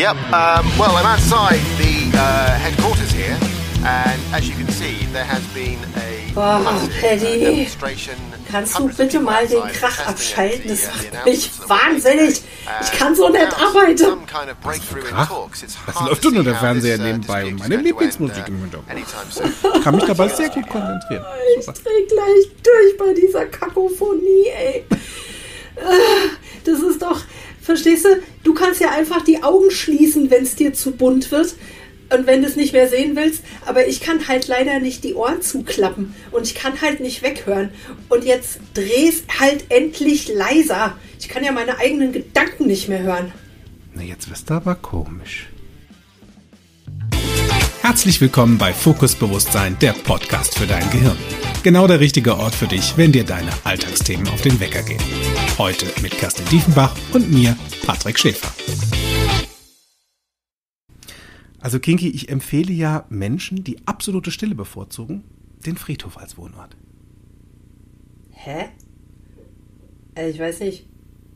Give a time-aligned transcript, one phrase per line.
[0.00, 0.16] Yep.
[0.32, 3.36] Um, well, I'm outside the uh, headquarters here,
[3.84, 8.16] and as you can see, there has been a Boah, uh, Paddy, demonstration.
[8.50, 10.70] Kannst du bitte mal den Krach abschalten?
[10.70, 12.40] Das uh, macht mich wahnsinnig.
[12.80, 14.26] Ich kann so announced arbeiten.
[15.14, 19.04] hard läuft doch nur der Fernseher uh, nebenbei und meine Lieblingsmusik im uh, Hintergrund.
[19.74, 21.26] Ich kann mich dabei sehr gut konzentrieren.
[21.58, 24.86] Ich dreh gleich durch bei dieser Kakophonie, ey.
[25.76, 26.30] Ah,
[26.64, 27.20] Das ist doch,
[27.60, 28.08] verstehst du,
[28.44, 31.54] du kannst ja einfach die Augen schließen, wenn es dir zu bunt wird
[32.12, 33.42] und wenn du es nicht mehr sehen willst.
[33.66, 37.70] Aber ich kann halt leider nicht die Ohren zuklappen und ich kann halt nicht weghören.
[38.08, 40.96] Und jetzt dreh's halt endlich leiser.
[41.18, 43.32] Ich kann ja meine eigenen Gedanken nicht mehr hören.
[43.94, 45.48] Na, jetzt wirst du aber komisch.
[47.90, 51.18] Herzlich willkommen bei Fokus Bewusstsein, der Podcast für dein Gehirn.
[51.64, 55.02] Genau der richtige Ort für dich, wenn dir deine Alltagsthemen auf den Wecker gehen.
[55.58, 58.54] Heute mit Kerstin Diefenbach und mir, Patrick Schäfer.
[61.58, 65.24] Also Kinky, ich empfehle ja Menschen, die absolute Stille bevorzugen,
[65.66, 66.76] den Friedhof als Wohnort.
[68.30, 68.68] Hä?
[70.14, 70.86] Also ich weiß nicht,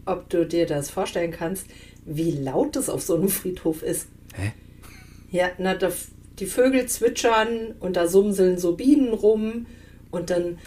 [0.05, 1.67] ob du dir das vorstellen kannst,
[2.05, 4.07] wie laut es auf so einem Friedhof ist.
[4.35, 4.53] Hä?
[5.33, 5.91] Ja, na, da,
[6.39, 9.67] die Vögel zwitschern und da sumseln so Bienen rum
[10.11, 10.59] und dann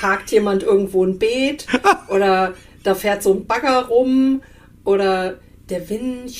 [0.00, 1.66] hakt jemand irgendwo ein Beet
[2.08, 4.42] oder da fährt so ein Bagger rum
[4.84, 6.30] oder der Wind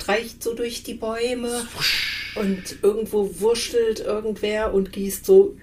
[0.00, 1.66] streicht so durch die Bäume
[2.34, 5.56] und irgendwo wurschtelt irgendwer und gießt so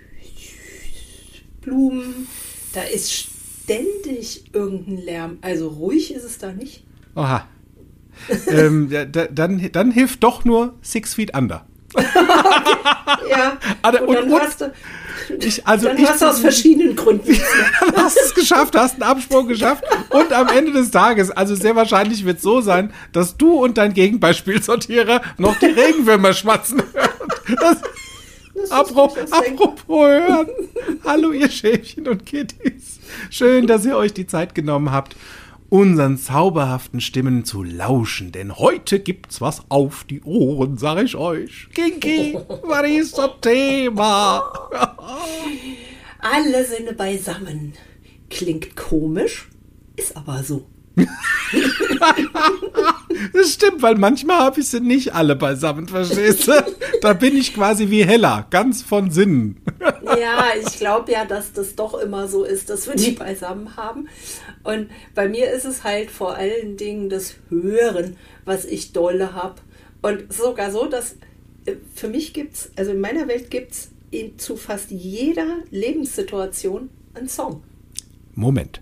[1.61, 2.27] Blumen.
[2.73, 5.37] Da ist ständig irgendein Lärm.
[5.41, 6.83] Also ruhig ist es da nicht.
[7.15, 7.47] Oha.
[8.47, 11.65] ähm, da, dann, dann hilft doch nur Six Feet Under.
[13.29, 14.71] Ja, Aber- und, und- dann und- hast du,
[15.39, 17.27] Ich, also dann ich, hast du aus verschiedenen Gründen.
[17.95, 21.75] Du hast es geschafft, hast einen Absprung geschafft und am Ende des Tages, also sehr
[21.75, 27.57] wahrscheinlich wird es so sein, dass du und dein Gegenbeispielsortierer noch die Regenwürmer schmatzen hören.
[27.59, 29.15] Das, apropos,
[29.87, 30.47] hören.
[31.05, 32.99] Hallo ihr Schäfchen und Kitties.
[33.29, 35.15] Schön, dass ihr euch die Zeit genommen habt,
[35.69, 41.67] unseren zauberhaften Stimmen zu lauschen, denn heute gibt's was auf die Ohren, sag ich euch.
[41.73, 44.43] Kinky, was ist das Thema?
[46.19, 47.73] Alle Sinne beisammen.
[48.29, 49.47] Klingt komisch,
[49.95, 50.67] ist aber so.
[53.33, 56.53] Das stimmt, weil manchmal habe ich sie nicht alle beisammen, verstehst du?
[57.01, 59.61] Da bin ich quasi wie Hella, ganz von Sinnen.
[60.03, 64.07] Ja, ich glaube ja, dass das doch immer so ist, dass wir die beisammen haben.
[64.67, 69.61] Und bei mir ist es halt vor allen Dingen das Hören, was ich dolle habe.
[70.01, 71.15] Und sogar so, dass
[71.65, 73.91] äh, für mich gibt es, also in meiner Welt gibt es
[74.35, 77.63] zu fast jeder Lebenssituation einen Song.
[78.35, 78.81] Moment.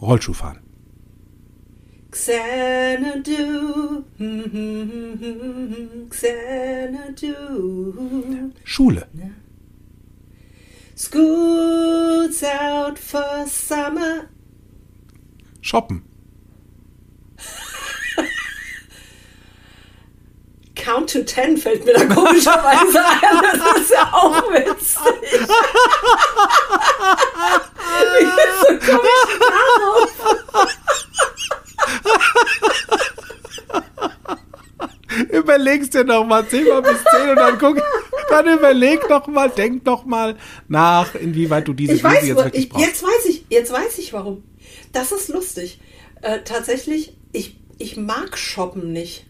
[0.00, 0.60] Rollschuhfahren.
[2.10, 4.04] Xanadu,
[6.08, 7.34] Xanadu.
[8.64, 9.06] Schule.
[10.96, 14.28] School's out for summer.
[15.64, 16.02] Shoppen.
[20.76, 23.58] Count to ten fällt mir da komischerweise ein.
[23.58, 25.48] Das ist ja auch witzig.
[28.18, 30.12] Wie bist du komisch darauf?
[35.30, 37.80] Überlegst dir noch mal, zähl mal bis zehn und dann guck,
[38.28, 40.36] dann überleg noch mal, denk noch mal
[40.68, 42.86] nach, inwieweit du diese Ich weiß, jetzt wirklich ich, brauchst.
[42.86, 44.42] jetzt weiß ich, jetzt weiß ich warum.
[44.92, 45.80] Das ist lustig.
[46.22, 49.26] Äh, tatsächlich, ich, ich mag Shoppen nicht.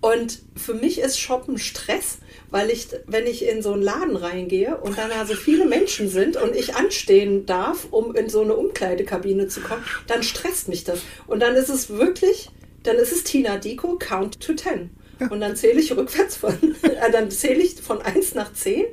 [0.00, 2.18] Und für mich ist Shoppen Stress,
[2.48, 6.36] weil ich, wenn ich in so einen Laden reingehe und dann also viele Menschen sind
[6.36, 11.00] und ich anstehen darf, um in so eine Umkleidekabine zu kommen, dann stresst mich das.
[11.26, 12.50] Und dann ist es wirklich,
[12.82, 14.90] dann ist es Tina Dico, Count to Ten.
[15.28, 18.86] Und dann zähle ich rückwärts von, äh, dann zähle ich von 1 nach 10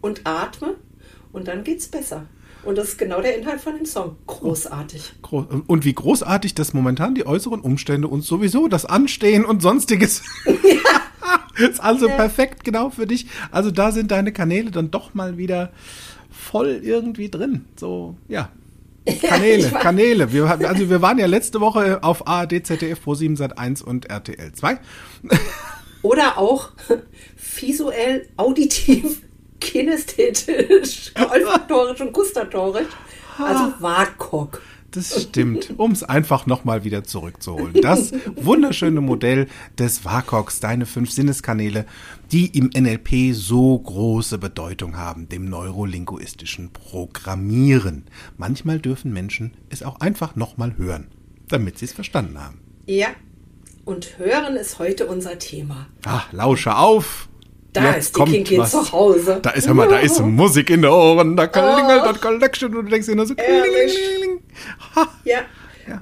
[0.00, 0.76] und atme
[1.32, 2.26] und dann geht's besser.
[2.64, 4.16] Und das ist genau der Inhalt von dem Song.
[4.26, 5.14] Großartig.
[5.22, 10.22] Gro- Und wie großartig, dass momentan die äußeren Umstände uns sowieso das Anstehen und sonstiges.
[11.56, 13.26] ist also perfekt genau für dich.
[13.50, 15.72] Also da sind deine Kanäle dann doch mal wieder
[16.30, 17.64] voll irgendwie drin.
[17.76, 18.50] So, ja.
[19.22, 20.32] Kanäle, war- Kanäle.
[20.32, 24.52] Wir, also wir waren ja letzte Woche auf ARD, ZDF, Pro7 Sat 1 und RTL
[24.52, 24.78] 2.
[26.02, 26.70] Oder auch
[27.56, 29.22] visuell, auditiv,
[29.62, 32.88] kinästhetisch, olfaktorisch und gustatorisch.
[33.38, 34.60] Also WAKOK.
[34.90, 37.80] Das stimmt, um es einfach nochmal wieder zurückzuholen.
[37.80, 39.48] Das wunderschöne Modell
[39.78, 41.86] des WAKOX, deine fünf Sinneskanäle,
[42.30, 48.04] die im NLP so große Bedeutung haben, dem neurolinguistischen Programmieren.
[48.36, 51.08] Manchmal dürfen Menschen es auch einfach nochmal hören.
[51.48, 52.60] damit sie es verstanden haben.
[52.86, 53.08] Ja.
[53.84, 55.86] Und hören ist heute unser Thema.
[56.06, 57.28] Ah, lausche auf.
[57.72, 58.70] Da Jetzt ist die kommt Kinky was.
[58.72, 59.38] zu Hause.
[59.42, 62.12] Da ist, hör mal, da ist Musik in den Ohren, da klingelt Oh.
[62.12, 63.94] das Collection und du denkst dir nur so, Ehrlich.
[63.94, 64.40] klingelingeling.
[64.94, 65.38] Ha, Ja.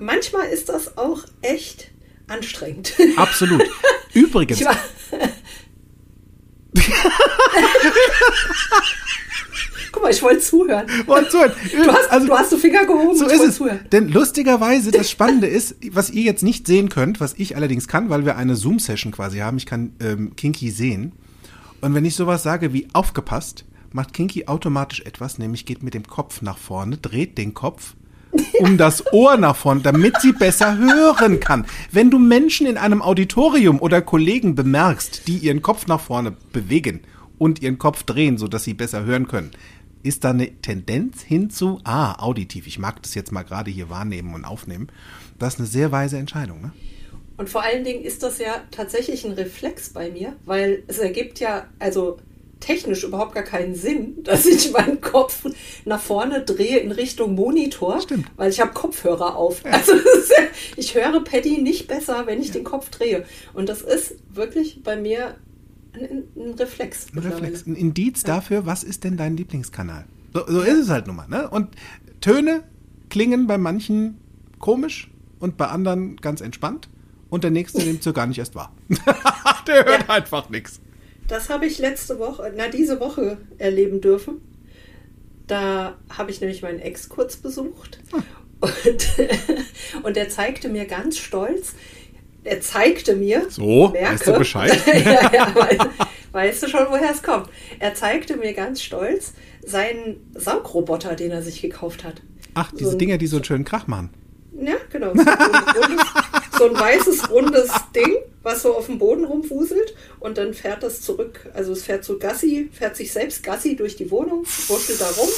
[0.00, 1.90] Manchmal ist das auch echt
[2.28, 2.92] anstrengend.
[3.16, 3.62] absolut.
[4.14, 4.60] Übrigens,
[9.92, 10.86] Guck mal, ich wollte zuhören.
[11.06, 11.52] Wollt zuhören.
[11.72, 13.16] Du hast, Also- du hast die Finger gehoben.
[13.16, 13.56] So ist wollte es.
[13.56, 13.80] zuhören.
[13.90, 18.08] Denn lustigerweise, das Spannende ist, was ihr jetzt nicht sehen könnt, was ich allerdings kann,
[18.08, 19.56] weil wir eine Zoom-Session quasi haben.
[19.56, 21.12] Ich kann ähm, Kinky sehen.
[21.80, 26.06] Und wenn ich sowas sage wie aufgepasst, macht Kinky automatisch etwas, nämlich geht mit dem
[26.06, 27.94] Kopf nach vorne, dreht den Kopf
[28.60, 31.66] um das Ohr nach vorne, damit sie besser hören kann.
[31.90, 37.00] Wenn du Menschen in einem Auditorium oder Kollegen bemerkst, die ihren Kopf nach vorne bewegen
[37.38, 39.50] und ihren Kopf drehen, sodass sie besser hören können,
[40.02, 43.90] ist da eine Tendenz hin zu, ah, auditiv, ich mag das jetzt mal gerade hier
[43.90, 44.88] wahrnehmen und aufnehmen.
[45.38, 46.72] Das ist eine sehr weise Entscheidung, ne?
[47.40, 51.40] Und vor allen Dingen ist das ja tatsächlich ein Reflex bei mir, weil es ergibt
[51.40, 52.18] ja, also
[52.60, 55.46] technisch überhaupt gar keinen Sinn, dass ich meinen Kopf
[55.86, 58.26] nach vorne drehe in Richtung Monitor, Stimmt.
[58.36, 59.64] weil ich habe Kopfhörer auf.
[59.64, 60.44] Also das ist ja,
[60.76, 63.24] ich höre Paddy nicht besser, wenn ich den Kopf drehe.
[63.54, 65.36] Und das ist wirklich bei mir
[65.94, 67.06] ein, ein Reflex.
[67.14, 70.04] Ein Reflex, ein Indiz dafür, was ist denn dein Lieblingskanal?
[70.34, 71.48] So, so ist es halt nun mal, ne?
[71.48, 71.68] Und
[72.20, 72.64] Töne
[73.08, 74.18] klingen bei manchen
[74.58, 76.90] komisch und bei anderen ganz entspannt.
[77.30, 78.72] Und der nächste nimmt so gar nicht erst wahr.
[79.66, 80.14] der hört Ja.
[80.14, 80.80] einfach nichts.
[81.28, 84.40] Das habe ich letzte Woche, na diese Woche erleben dürfen.
[85.46, 87.98] Da habe ich nämlich meinen Ex kurz besucht
[88.60, 89.08] und,
[90.04, 91.74] und er zeigte mir ganz stolz,
[92.44, 94.76] er zeigte mir, So, weißt du Bescheid?
[94.86, 95.78] ja, ja, weiß,
[96.32, 97.48] weißt du schon, woher es kommt.
[97.80, 99.32] Er zeigte mir ganz stolz
[99.64, 102.22] seinen Saugroboter, den er sich gekauft hat.
[102.54, 104.10] Ach, diese So ein- Dinger, die so einen schönen Krach machen.
[104.60, 105.14] Ja, genau.
[105.14, 106.04] So ein, rundes,
[106.60, 111.00] so ein weißes, rundes Ding, was so auf dem Boden rumwuselt und dann fährt das
[111.00, 111.48] zurück.
[111.54, 115.28] Also es fährt so Gassi, fährt sich selbst Gassi durch die Wohnung, wurschtelt da rum.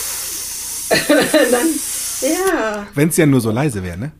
[1.52, 1.68] dann,
[2.22, 4.12] ja, Wenn es ja nur so leise wäre, ne?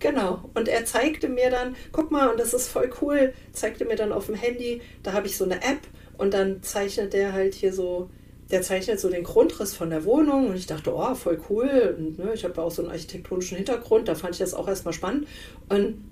[0.00, 0.50] genau.
[0.52, 4.12] Und er zeigte mir dann, guck mal, und das ist voll cool, zeigte mir dann
[4.12, 5.80] auf dem Handy, da habe ich so eine App
[6.18, 8.10] und dann zeichnet der halt hier so,
[8.50, 11.96] der zeichnet so den Grundriss von der Wohnung und ich dachte, oh, voll cool.
[11.96, 14.92] Und ne, ich habe auch so einen architektonischen Hintergrund, da fand ich das auch erstmal
[14.92, 15.26] spannend.
[15.70, 16.09] Und,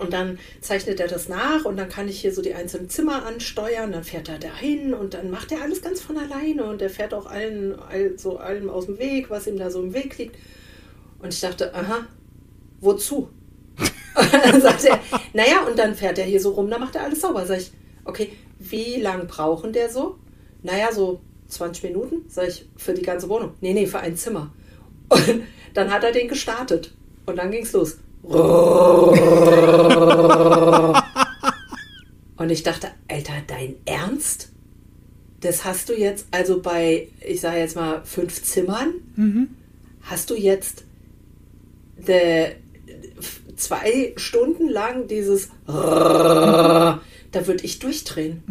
[0.00, 3.24] und dann zeichnet er das nach und dann kann ich hier so die einzelnen Zimmer
[3.24, 6.90] ansteuern, dann fährt er dahin und dann macht er alles ganz von alleine und er
[6.90, 10.18] fährt auch allen, all, so allem aus dem Weg, was ihm da so im Weg
[10.18, 10.36] liegt.
[11.20, 12.06] Und ich dachte, aha,
[12.80, 13.30] wozu?
[14.14, 15.00] Und dann sagt er,
[15.32, 17.46] naja, und dann fährt er hier so rum, dann macht er alles sauber.
[17.46, 17.72] Sag ich,
[18.04, 20.18] okay, wie lang brauchen der so?
[20.62, 23.54] Naja, so 20 Minuten, sag ich, für die ganze Wohnung.
[23.60, 24.52] Nee, nee, für ein Zimmer.
[25.08, 25.42] Und
[25.74, 26.94] dann hat er den gestartet.
[27.26, 27.98] Und dann ging's los.
[32.36, 34.50] Und ich dachte, Alter, dein Ernst?
[35.40, 38.94] Das hast du jetzt, also bei, ich sage jetzt mal, fünf Zimmern,
[40.02, 40.84] hast du jetzt
[41.96, 42.56] de,
[43.56, 45.48] zwei Stunden lang dieses
[47.30, 48.42] da würde ich durchdrehen.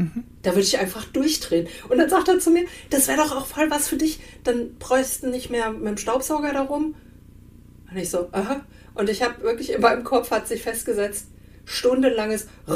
[0.43, 1.67] Da würde ich einfach durchdrehen.
[1.89, 4.19] Und dann sagt er zu mir, das wäre doch auch voll was für dich.
[4.43, 6.95] Dann bräuchst du nicht mehr mit dem Staubsauger darum.
[7.89, 8.61] Und ich so, aha.
[8.97, 11.27] Und ich habe wirklich in meinem Kopf hat sich festgesetzt,
[11.65, 12.47] stundenlanges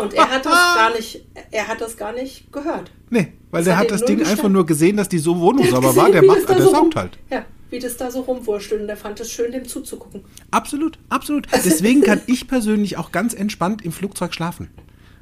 [0.00, 2.90] Und er hat das gar nicht, er hat das gar nicht gehört.
[3.10, 5.94] Nee, weil Das der hat das Ding einfach nur gesehen, dass die so Wohnung sauber
[5.94, 6.10] war.
[6.10, 7.18] Der macht, der so saugt halt.
[7.30, 8.80] Ja, wie das da so rumwurschtelt.
[8.80, 10.24] Und der fand es schön, dem zuzugucken.
[10.50, 11.46] Absolut, absolut.
[11.64, 14.70] Deswegen kann ich persönlich auch ganz entspannt im Flugzeug schlafen.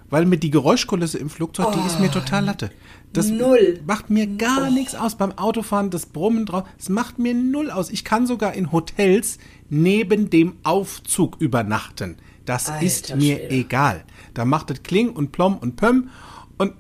[0.08, 2.70] Weil mir die Geräuschkulisse im Flugzeug, die ist mir total Latte.
[3.12, 3.80] Das Null.
[3.86, 6.64] macht mir gar nichts aus beim Autofahren, das Brummen drauf.
[6.78, 7.90] Es macht mir null aus.
[7.90, 9.38] Ich kann sogar in Hotels
[9.68, 12.16] neben dem Aufzug übernachten.
[12.44, 13.54] Das Alter ist mir Schwede.
[13.54, 14.04] egal.
[14.34, 16.10] Da macht es Kling und Plom und Pömm
[16.56, 16.74] und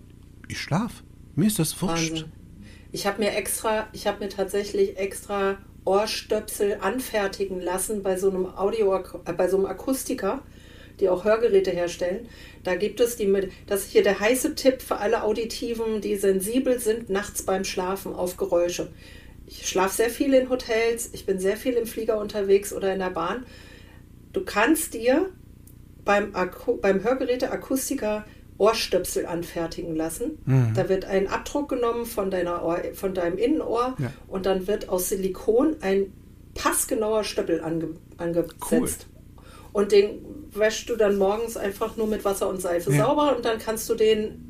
[0.48, 1.02] ich schlaf.
[1.34, 2.10] Mir ist das wurscht.
[2.12, 2.32] Wahnsinn.
[2.92, 8.46] Ich habe mir extra, ich habe mir tatsächlich extra Ohrstöpsel anfertigen lassen bei so einem
[8.46, 10.42] Audio, äh, bei so einem Akustiker,
[11.00, 12.28] die auch Hörgeräte herstellen.
[12.62, 16.16] Da gibt es die mit, das ist hier der heiße Tipp für alle Auditiven, die
[16.16, 18.88] sensibel sind nachts beim Schlafen auf Geräusche.
[19.46, 23.00] Ich schlafe sehr viel in Hotels, ich bin sehr viel im Flieger unterwegs oder in
[23.00, 23.44] der Bahn.
[24.32, 25.28] Du kannst dir
[26.04, 28.24] beim, Akku, beim Hörgeräte Akustiker
[28.58, 30.38] Ohrstöpsel anfertigen lassen.
[30.74, 34.12] Da wird ein Abdruck genommen von, deiner Ohr, von deinem Innenohr Ja.
[34.28, 36.12] und dann wird aus Silikon ein
[36.54, 39.06] passgenauer Stöppel ange, angesetzt.
[39.72, 43.06] Und den wäschst du dann morgens einfach nur mit Wasser und Seife Ja.
[43.06, 44.46] sauber und dann kannst du den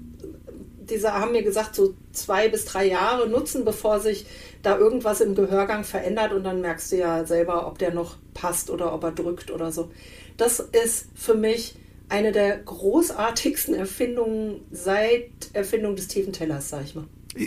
[0.90, 4.26] die haben mir gesagt, so zwei bis drei Jahre nutzen, bevor sich
[4.62, 8.70] da irgendwas im Gehörgang verändert und dann merkst du ja selber, ob der noch passt
[8.70, 9.90] oder ob er drückt oder so.
[10.36, 11.76] Das ist für mich
[12.08, 17.04] eine der großartigsten Erfindungen seit Erfindung des tiefen Tellers, sag ich mal.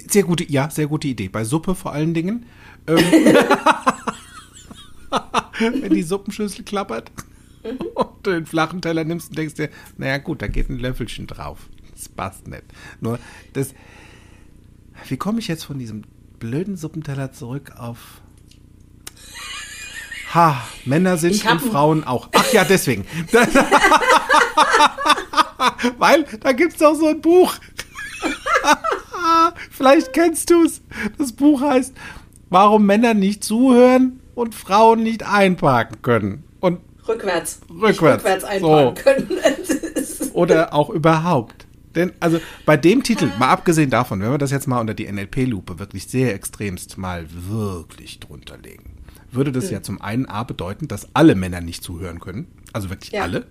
[0.10, 1.28] Sehr gute, ja, sehr gute Idee.
[1.28, 2.46] Bei Suppe vor allen Dingen.
[2.88, 2.98] Ähm,
[5.82, 7.12] wenn die Suppenschüssel klappert
[7.64, 7.78] mhm.
[7.96, 11.28] und du den flachen Teller nimmst und denkst dir, naja gut, da geht ein Löffelchen
[11.28, 11.70] drauf.
[11.92, 12.64] Das passt nicht.
[13.02, 13.20] Nur
[13.54, 13.74] das.
[15.08, 16.04] Wie komme ich jetzt von diesem
[16.44, 18.22] blöden Suppenteller zurück auf.
[20.34, 22.28] Ha, Männer sind und Frauen auch.
[22.34, 23.06] Ach ja, deswegen.
[25.98, 27.56] Weil da gibt es doch so ein Buch.
[29.72, 30.82] Vielleicht kennst du es.
[31.18, 31.96] Das Buch heißt
[32.50, 36.44] Warum Männer nicht zuhören und Frauen nicht einparken können.
[37.08, 37.60] Rückwärts.
[37.70, 39.04] Rückwärts, rückwärts einparken so.
[39.04, 39.30] können.
[40.34, 41.68] Oder auch überhaupt.
[41.96, 45.12] Denn, also bei dem Titel, mal abgesehen davon, wenn wir das jetzt mal unter die
[45.12, 48.98] NLP-Lupe wirklich sehr extremst mal wirklich drunter legen,
[49.32, 49.74] würde das mhm.
[49.74, 52.48] ja zum einen A bedeuten, dass alle Männer nicht zuhören können.
[52.72, 53.24] Also wirklich ja.
[53.24, 53.46] alle.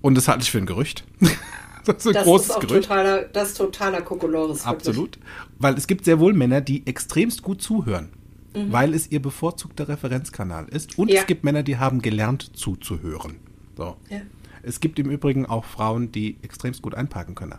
[0.00, 1.04] Und das halte ich für ein Gerücht.
[1.84, 2.88] das ist ein das großes ist auch Gerücht.
[2.88, 4.64] Totaler, das ist totaler Kokolores.
[4.64, 5.18] Absolut.
[5.58, 8.10] Weil es gibt sehr wohl Männer, die extremst gut zuhören.
[8.54, 8.72] Mhm.
[8.72, 10.98] Weil es ihr bevorzugter Referenzkanal ist.
[10.98, 11.20] Und ja.
[11.20, 13.36] es gibt Männer, die haben gelernt zuzuhören.
[13.76, 13.96] So.
[14.08, 14.20] Ja.
[14.62, 17.58] Es gibt im Übrigen auch Frauen, die extremst gut einparken können.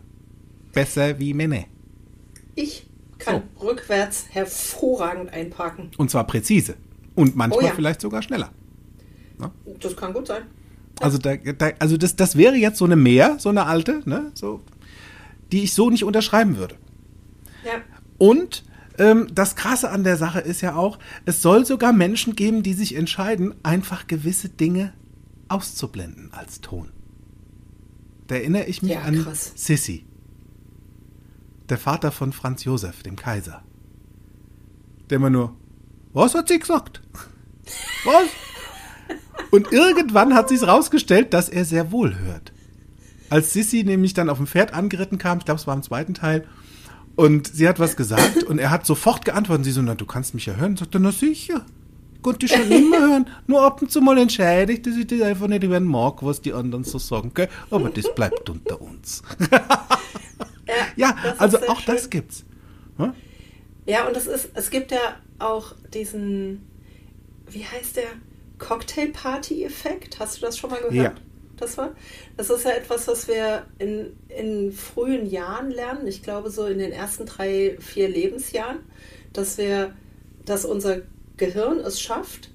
[0.73, 1.63] Besser wie Männer.
[2.55, 3.67] Ich kann so.
[3.67, 5.91] rückwärts hervorragend einparken.
[5.97, 6.75] Und zwar präzise.
[7.15, 7.73] Und manchmal oh ja.
[7.73, 8.51] vielleicht sogar schneller.
[9.37, 9.51] Na?
[9.79, 10.43] Das kann gut sein.
[10.99, 14.31] Also, da, da, also das, das wäre jetzt so eine Mehr, so eine alte, ne?
[14.33, 14.61] so,
[15.51, 16.75] die ich so nicht unterschreiben würde.
[17.65, 17.81] Ja.
[18.17, 18.63] Und
[19.01, 22.73] ähm, das Krasse an der Sache ist ja auch, es soll sogar Menschen geben, die
[22.73, 24.93] sich entscheiden, einfach gewisse Dinge
[25.47, 26.91] auszublenden als Ton.
[28.27, 30.05] Da erinnere ich mich ja, an Sissi,
[31.67, 33.63] der Vater von Franz Josef, dem Kaiser.
[35.09, 35.57] Der immer nur,
[36.13, 37.01] was hat sie gesagt?
[38.05, 38.29] Was?
[39.49, 42.53] Und irgendwann hat sich rausgestellt, dass er sehr wohl hört.
[43.29, 46.13] Als Sissi nämlich dann auf dem Pferd angeritten kam, ich glaube, es war im zweiten
[46.13, 46.47] Teil,
[47.21, 49.65] und sie hat was gesagt und er hat sofort geantwortet.
[49.65, 50.75] Sie so, na, du kannst mich ja hören.
[50.75, 51.63] Sagt er, na sicher.
[52.23, 53.29] Konnte ich schon immer hören.
[53.45, 56.41] Nur ab und zu mal entscheide ich, dass ich das einfach nicht hören mag, was
[56.41, 57.31] die anderen so sagen.
[57.35, 57.47] Gell?
[57.69, 59.21] Aber das bleibt unter uns.
[59.51, 61.95] ja, ja also auch schön.
[61.95, 62.43] das gibt's.
[62.97, 63.13] Hm?
[63.85, 66.63] Ja, und es ist, es gibt ja auch diesen,
[67.51, 68.09] wie heißt der?
[68.57, 70.19] Cocktail-Party-Effekt.
[70.19, 70.93] Hast du das schon mal gehört?
[70.95, 71.13] Ja.
[71.61, 71.91] Das war?
[72.37, 76.07] Das ist ja etwas, was wir in, in frühen Jahren lernen.
[76.07, 78.79] Ich glaube, so in den ersten drei, vier Lebensjahren,
[79.31, 79.93] dass wir,
[80.43, 81.01] dass unser
[81.37, 82.49] Gehirn es schafft,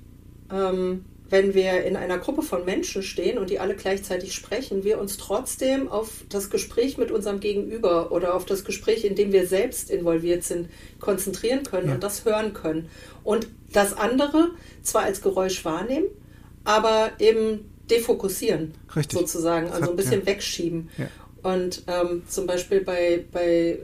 [0.53, 4.99] ähm, wenn wir in einer Gruppe von Menschen stehen und die alle gleichzeitig sprechen, wir
[4.99, 9.47] uns trotzdem auf das Gespräch mit unserem Gegenüber oder auf das Gespräch, in dem wir
[9.47, 10.69] selbst involviert sind,
[11.01, 11.95] konzentrieren können ja.
[11.95, 12.89] und das hören können.
[13.25, 14.51] Und das andere
[14.83, 16.07] zwar als Geräusch wahrnehmen,
[16.65, 19.19] aber eben defokussieren, Richtig.
[19.19, 20.27] sozusagen, also ein bisschen ja.
[20.27, 20.89] wegschieben.
[20.99, 21.09] Ja.
[21.43, 23.79] Und ähm, zum Beispiel bei, bei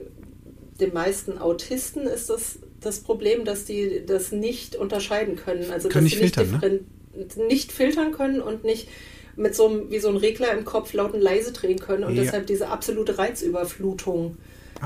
[0.79, 5.71] den meisten Autisten ist das das Problem, dass die das nicht unterscheiden können.
[5.71, 6.83] Also können dass nicht sie filtern,
[7.15, 7.45] nicht, ne?
[7.47, 8.87] nicht filtern können und nicht
[9.35, 12.15] mit so einem, wie so ein Regler im Kopf laut und leise drehen können und
[12.15, 12.23] ja.
[12.23, 14.37] deshalb diese absolute Reizüberflutung,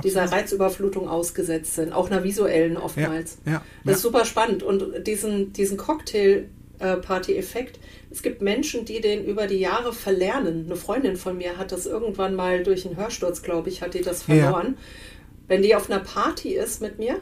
[0.04, 3.40] dieser Reizüberflutung ausgesetzt sind, auch einer visuellen oftmals.
[3.46, 4.64] Ja, ja, das ist super spannend.
[4.64, 5.76] Und diesen, diesen
[6.80, 7.80] Cocktail-Party-Effekt,
[8.10, 10.66] es gibt Menschen, die den über die Jahre verlernen.
[10.66, 14.02] Eine Freundin von mir hat das irgendwann mal durch einen Hörsturz, glaube ich, hat die
[14.02, 14.78] das verloren.
[15.48, 17.20] Wenn die auf einer Party ist mit mir,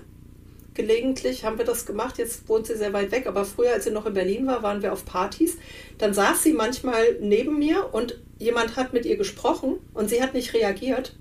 [0.73, 2.17] gelegentlich haben wir das gemacht.
[2.17, 4.81] Jetzt wohnt sie sehr weit weg, aber früher, als sie noch in Berlin war, waren
[4.81, 5.57] wir auf Partys.
[5.97, 10.33] Dann saß sie manchmal neben mir und jemand hat mit ihr gesprochen und sie hat
[10.33, 11.15] nicht reagiert,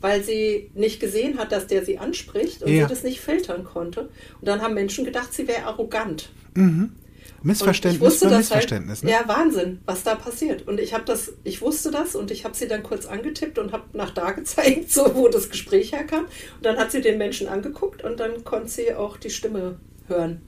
[0.00, 2.82] weil sie nicht gesehen hat, dass der sie anspricht und ja.
[2.82, 4.02] sie das nicht filtern konnte.
[4.40, 6.30] Und dann haben Menschen gedacht, sie wäre arrogant.
[6.54, 6.92] Mhm.
[7.42, 9.02] Missverständnis für halt Missverständnis.
[9.02, 9.10] Halt, ne?
[9.10, 10.66] Ja, Wahnsinn, was da passiert.
[10.66, 13.72] Und ich habe das, ich wusste das und ich habe sie dann kurz angetippt und
[13.72, 16.24] habe nach da gezeigt, so wo das Gespräch herkam.
[16.24, 19.76] Und dann hat sie den Menschen angeguckt und dann konnte sie auch die Stimme
[20.08, 20.42] hören.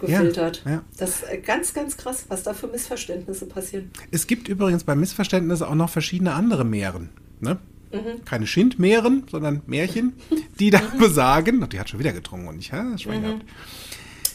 [0.00, 0.62] Gefiltert.
[0.64, 0.82] Ja, ja.
[0.96, 3.90] Das ist ganz, ganz krass, was da für Missverständnisse passieren.
[4.12, 7.10] Es gibt übrigens bei Missverständnissen auch noch verschiedene andere Meeren.
[7.40, 7.58] Ne?
[7.92, 8.24] Mhm.
[8.24, 10.14] Keine Schindmeeren, sondern Märchen,
[10.60, 13.24] die da besagen, die hat schon wieder getrunken und ich habe das Schwein mhm.
[13.24, 13.44] gehabt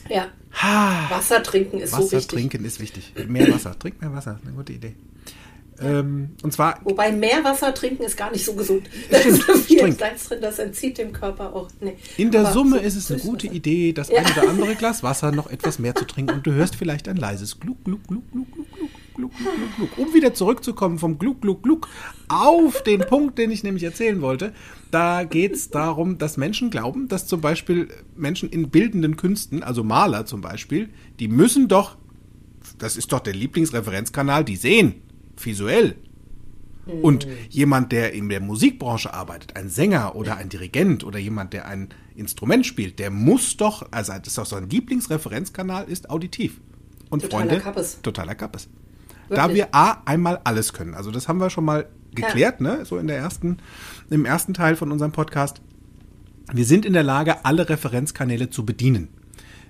[0.10, 0.28] ja.
[0.62, 1.10] Ha.
[1.10, 2.18] Wasser trinken ist Wasser so wichtig.
[2.18, 3.14] Wasser trinken ist wichtig.
[3.28, 3.78] Mehr Wasser.
[3.78, 4.40] Trink mehr Wasser.
[4.44, 4.96] Eine gute Idee.
[5.82, 6.80] Ähm, und zwar.
[6.84, 8.88] Wobei mehr Wasser trinken ist gar nicht so gesund.
[9.10, 11.70] Da ist so viel Salz drin, das entzieht dem Körper auch.
[11.82, 11.98] Nee.
[12.18, 13.56] In der Aber Summe ist es eine gute Wasser.
[13.56, 14.20] Idee, das ja.
[14.20, 17.18] ein oder andere Glas Wasser noch etwas mehr zu trinken und du hörst vielleicht ein
[17.18, 18.63] leises Gluck, Gluck, Gluck, Gluck, Gluck,
[19.24, 19.56] Gluck.
[19.56, 19.98] gluck, gluck.
[19.98, 21.88] Um wieder zurückzukommen vom Gluck, Gluck, Gluck
[22.28, 24.54] auf den Punkt, den ich nämlich erzählen wollte.
[24.92, 29.84] Da geht es darum, dass Menschen glauben, dass zum Beispiel Menschen in bildenden Künsten, also
[29.84, 30.90] Maler zum Beispiel,
[31.20, 31.98] die müssen doch,
[32.78, 34.96] das ist doch der Lieblingsreferenzkanal, die sehen,
[35.38, 35.96] visuell.
[36.86, 41.66] Und jemand, der in der Musikbranche arbeitet, ein Sänger oder ein Dirigent oder jemand, der
[41.66, 46.60] ein Instrument spielt, der muss doch, also das ist doch so ein Lieblingsreferenzkanal, ist auditiv.
[47.10, 48.02] Und Totaler Freunde, Kappes.
[48.02, 48.68] totaler Kappes.
[49.36, 50.94] Da wir A, einmal alles können.
[50.94, 52.86] Also das haben wir schon mal geklärt, ne?
[52.86, 53.58] So in der ersten,
[54.10, 55.62] im ersten Teil von unserem Podcast.
[56.52, 59.08] Wir sind in der Lage, alle Referenzkanäle zu bedienen.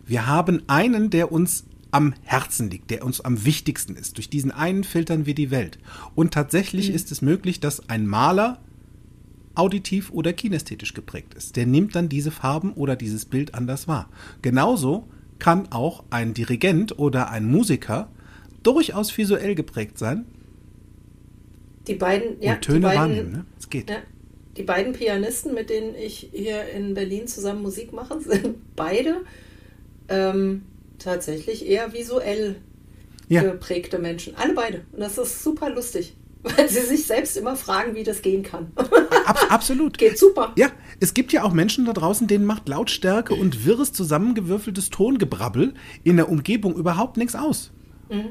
[0.05, 4.17] Wir haben einen, der uns am Herzen liegt, der uns am wichtigsten ist.
[4.17, 5.77] Durch diesen einen filtern wir die Welt.
[6.15, 8.59] Und tatsächlich ist es möglich, dass ein Maler
[9.55, 11.55] auditiv oder kinästhetisch geprägt ist.
[11.55, 14.09] Der nimmt dann diese Farben oder dieses Bild anders wahr.
[14.41, 18.09] Genauso kann auch ein Dirigent oder ein Musiker
[18.63, 20.25] durchaus visuell geprägt sein
[21.87, 23.31] Die beiden, ja, und Töne die beiden, wahrnehmen.
[23.31, 23.45] Ne?
[23.59, 23.89] Es geht.
[23.89, 23.97] Ja,
[24.57, 29.17] die beiden Pianisten, mit denen ich hier in Berlin zusammen Musik mache, sind beide
[30.09, 30.63] ähm,
[30.99, 32.57] tatsächlich eher visuell
[33.29, 33.41] Ja.
[33.41, 34.35] geprägte Menschen.
[34.35, 34.81] Alle beide.
[34.91, 38.71] Und das ist super lustig, weil sie sich selbst immer fragen, wie das gehen kann.
[39.25, 39.97] Abs absolut.
[39.97, 40.53] Geht super.
[40.57, 40.67] Ja,
[40.99, 46.17] es gibt ja auch Menschen da draußen, denen macht Lautstärke und wirres zusammengewürfeltes Tongebrabbel in
[46.17, 47.71] der Umgebung überhaupt nichts aus.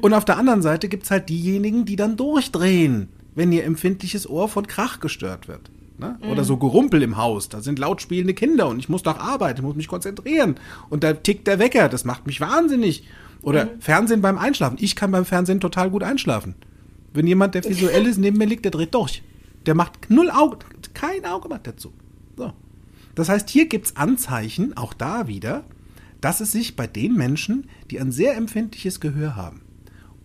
[0.01, 4.29] Und auf der anderen Seite gibt es halt diejenigen, die dann durchdrehen, wenn ihr empfindliches
[4.29, 5.71] Ohr von Krach gestört wird.
[5.97, 6.17] Ne?
[6.29, 9.59] Oder so Gerumpel im Haus, da sind laut spielende Kinder und ich muss doch arbeiten,
[9.59, 10.55] ich muss mich konzentrieren.
[10.89, 13.03] Und da tickt der Wecker, das macht mich wahnsinnig.
[13.41, 14.77] Oder Fernsehen beim Einschlafen.
[14.79, 16.55] Ich kann beim Fernsehen total gut einschlafen.
[17.13, 19.21] Wenn jemand, der visuell ist, neben mir liegt, der dreht durch.
[19.65, 20.57] Der macht null Auge,
[20.93, 21.93] kein Auge macht dazu.
[22.35, 22.53] So.
[23.15, 25.63] Das heißt, hier gibt es Anzeichen, auch da wieder,
[26.21, 29.61] dass es sich bei den Menschen, die ein sehr empfindliches Gehör haben,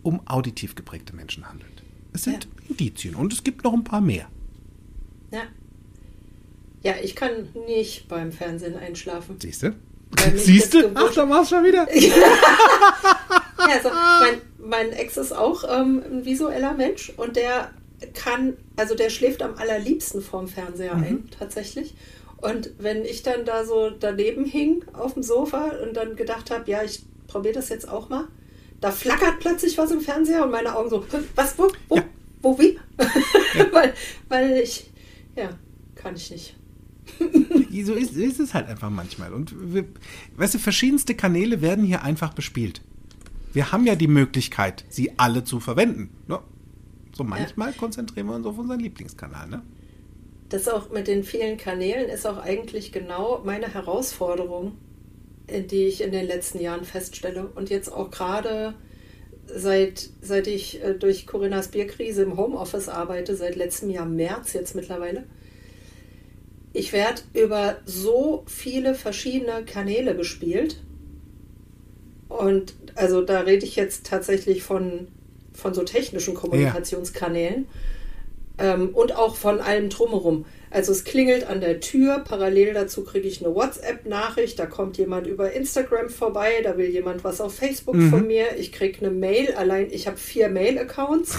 [0.08, 1.82] um auditiv geprägte Menschen handelt.
[2.14, 2.50] Es sind Ja.
[2.70, 4.26] Indizien und es gibt noch ein paar mehr.
[5.30, 5.42] Ja.
[6.82, 7.30] Ja, ich kann
[7.66, 9.36] nicht beim Fernsehen einschlafen.
[9.40, 9.74] Siehst du?
[10.36, 10.90] Siehst du?
[10.94, 11.86] Ach, da war's schon wieder.
[13.60, 17.72] Ja, also mein, mein Ex ist auch ähm, ein visueller Mensch und der
[18.14, 21.94] kann, also der schläft am allerliebsten vorm Fernseher ein, tatsächlich.
[22.36, 26.70] Und wenn ich dann da so daneben hing auf dem Sofa und dann gedacht habe,
[26.70, 28.28] ja, ich probiere das jetzt auch mal,
[28.80, 32.04] da flackert plötzlich was im Fernseher und meine Augen so, was, wo, wo, Ja.
[32.42, 32.78] wo, wie?
[33.72, 33.94] weil,
[34.28, 34.90] weil ich,
[35.36, 35.50] ja,
[35.94, 36.56] kann ich nicht.
[37.84, 39.32] So ist, ist es halt einfach manchmal.
[39.32, 39.84] Und wir,
[40.36, 42.82] weißt du, verschiedenste Kanäle werden hier einfach bespielt.
[43.52, 46.10] Wir haben ja die Möglichkeit, sie alle zu verwenden.
[46.26, 46.40] Ne?
[47.16, 49.48] So manchmal konzentrieren wir uns auf unseren Lieblingskanal.
[49.48, 49.62] Ne?
[50.48, 54.72] Das auch mit den vielen Kanälen ist auch eigentlich genau meine Herausforderung,
[55.50, 57.48] die ich in den letzten Jahren feststelle.
[57.54, 58.74] Und jetzt auch gerade
[59.46, 64.74] seit, seit ich äh, durch Corinnas Bierkrise im Homeoffice arbeite, seit letztem Jahr März jetzt
[64.74, 65.24] mittlerweile.
[66.72, 70.82] Ich werde über so viele verschiedene Kanäle bespielt.
[72.28, 75.08] Und also da rede ich jetzt tatsächlich von,
[75.54, 77.66] von so technischen Kommunikationskanälen
[78.58, 80.44] ähm, und auch von allem drumherum.
[80.70, 85.26] Also es klingelt an der Tür, parallel dazu kriege ich eine WhatsApp-Nachricht, da kommt jemand
[85.26, 89.54] über Instagram vorbei, da will jemand was auf Facebook von mir, ich kriege eine Mail,
[89.54, 91.36] allein ich habe vier Mail-Accounts,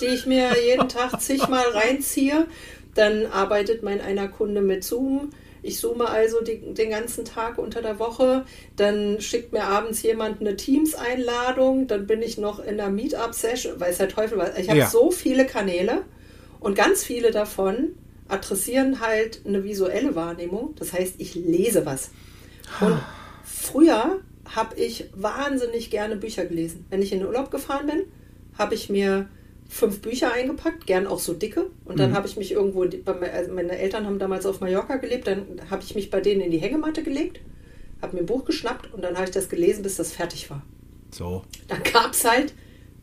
[0.00, 2.46] die ich mir jeden Tag zigmal reinziehe.
[2.94, 5.30] Dann arbeitet mein einer Kunde mit Zoom.
[5.62, 8.44] Ich zoome also die, den ganzen Tag unter der Woche.
[8.76, 11.86] Dann schickt mir abends jemand eine Teams-Einladung.
[11.86, 13.78] Dann bin ich noch in einer Meetup-Session.
[13.80, 14.56] Weiß der Teufel was.
[14.58, 14.88] Ich habe Ja.
[14.88, 16.02] so viele Kanäle
[16.60, 17.94] und ganz viele davon
[18.28, 20.74] adressieren halt eine visuelle Wahrnehmung.
[20.76, 22.10] Das heißt, ich lese was.
[22.80, 22.98] Und
[23.44, 26.86] früher habe ich wahnsinnig gerne Bücher gelesen.
[26.90, 28.02] Wenn ich in den Urlaub gefahren bin,
[28.56, 29.28] habe ich mir
[29.68, 31.66] fünf Bücher eingepackt, gern auch so dicke.
[31.84, 35.60] Und dann habe ich mich irgendwo, also meine Eltern haben damals auf Mallorca gelebt, dann
[35.70, 37.40] habe ich mich bei denen in die Hängematte gelegt,
[38.00, 40.62] habe mir ein Buch geschnappt und dann habe ich das gelesen, bis das fertig war.
[41.10, 41.44] So.
[41.68, 42.54] Dann gab es halt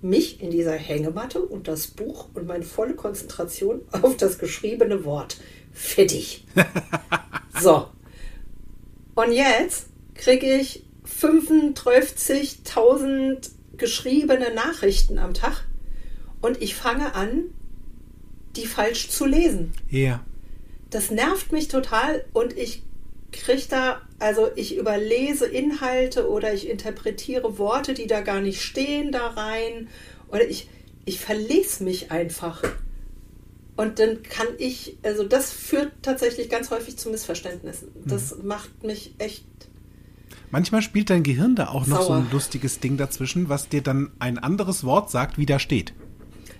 [0.05, 5.37] mich in dieser Hängematte und das Buch und meine volle Konzentration auf das geschriebene Wort.
[5.73, 6.45] Fertig.
[7.59, 7.87] so.
[9.15, 15.65] Und jetzt kriege ich 35.000 geschriebene Nachrichten am Tag
[16.41, 17.45] und ich fange an,
[18.55, 20.23] die falsch zu lesen Ja.
[20.89, 22.83] das nervt mich total und ich
[23.41, 29.11] kriege da, also ich überlese Inhalte oder ich interpretiere Worte, die da gar nicht stehen,
[29.11, 29.87] da rein
[30.29, 30.69] oder ich,
[31.05, 32.63] ich verlese mich einfach.
[33.77, 37.89] Und dann kann ich, also das führt tatsächlich ganz häufig zu Missverständnissen.
[38.05, 39.45] Das macht mich echt
[40.51, 42.17] Manchmal spielt dein Gehirn da auch noch so Sauer.
[42.17, 45.93] ein lustiges Ding dazwischen, was dir dann ein anderes Wort sagt, wie da steht.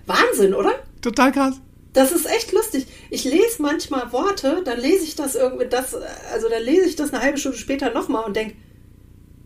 [0.06, 0.72] Wahnsinn, oder?
[1.00, 1.60] Total krass.
[1.96, 2.86] Das ist echt lustig.
[3.08, 5.94] Ich lese manchmal Worte, dann lese ich das irgendwie, das,
[6.30, 8.54] also dann lese ich das eine halbe Stunde später nochmal und denke,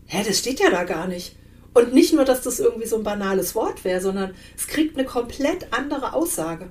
[0.07, 1.37] hä, das steht ja da gar nicht.
[1.73, 5.07] Und nicht nur, dass das irgendwie so ein banales Wort wäre, sondern es kriegt eine
[5.07, 6.69] komplett andere Aussage.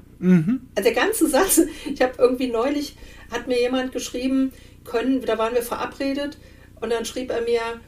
[0.74, 1.62] Also der ganze Satz,
[1.94, 2.96] ich habe irgendwie neulich,
[3.30, 4.52] hat mir jemand geschrieben,
[4.84, 6.36] können, da waren wir verabredet
[6.82, 7.80] und dann schrieb er mir,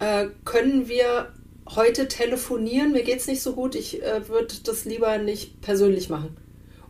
[0.00, 1.32] äh, können wir
[1.74, 2.92] heute telefonieren?
[2.92, 6.36] Mir geht's nicht so gut, ich äh, würde das lieber nicht persönlich machen.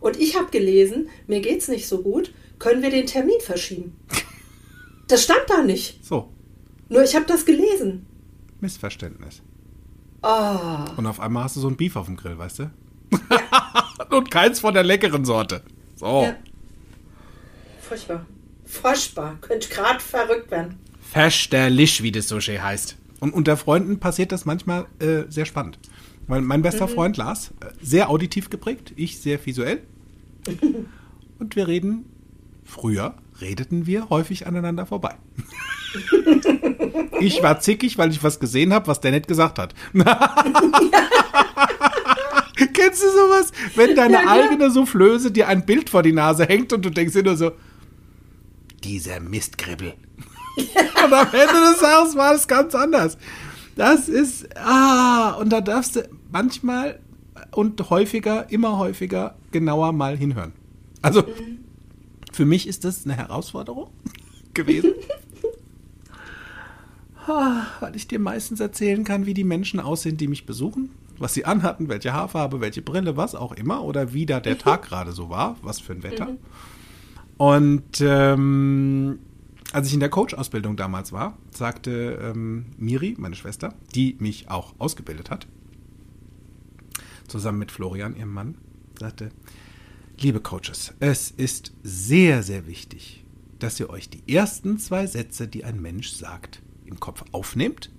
[0.03, 3.95] Und ich habe gelesen, mir geht's nicht so gut, können wir den Termin verschieben?
[5.09, 6.03] Das stand da nicht.
[6.03, 6.31] So,
[6.87, 8.05] Nur ich habe das gelesen.
[8.61, 9.41] Missverständnis.
[10.21, 12.71] Ah, Und auf einmal hast du so ein Beef auf dem Grill, weißt du?
[14.15, 15.61] Und keins von der leckeren Sorte.
[15.97, 16.23] So.
[16.23, 16.37] ja.
[17.81, 18.25] Furchtbar.
[18.65, 19.37] Furchtbar.
[19.41, 20.79] Könnte gerade verrückt werden.
[21.01, 22.95] Versterlich, wie das so schön heißt.
[23.19, 25.77] Und unter Freunden passiert das manchmal äh, sehr spannend.
[26.27, 29.83] Weil mein bester Freund Lars, äh, sehr auditiv geprägt, ich sehr visuell.
[31.39, 32.05] Und wir reden,
[32.63, 35.15] früher redeten wir häufig aneinander vorbei.
[37.19, 39.73] ich war zickig, weil ich was gesehen habe, was der nicht gesagt hat.
[42.73, 43.51] Kennst du sowas?
[43.75, 47.13] Wenn deine Ja, eigene Soufflöse dir ein Bild vor die Nase hängt und du denkst
[47.13, 47.51] dir nur so,
[48.83, 49.93] dieser Mistkribbel.
[50.55, 53.17] und am Ende des Tages war es ganz anders.
[53.75, 56.99] Das ist, ah, und da darfst du manchmal
[57.55, 60.53] und häufiger, immer häufiger genauer mal hinhören.
[61.01, 61.23] Also,
[62.31, 63.89] für mich ist das eine Herausforderung
[64.53, 64.91] gewesen.
[67.25, 71.33] Ah, Weil ich dir meistens erzählen kann, wie die Menschen aussehen, die mich besuchen, was
[71.33, 75.13] sie anhatten, welche Haarfarbe, welche Brille, was auch immer, oder wie da der Tag gerade
[75.13, 76.35] so war, was für ein Wetter.
[77.37, 79.19] Und ähm,
[79.71, 84.73] als ich in der Coach-Ausbildung damals war, sagte ähm, Miri, meine Schwester, die mich auch
[84.77, 85.47] ausgebildet hat,
[87.27, 88.55] zusammen mit Florian, ihrem Mann,
[88.99, 89.29] sagte,
[90.19, 93.25] liebe Coaches, es ist sehr, sehr wichtig,
[93.59, 97.91] dass ihr euch die ersten zwei Sätze, die ein Mensch sagt, im Kopf aufnehmt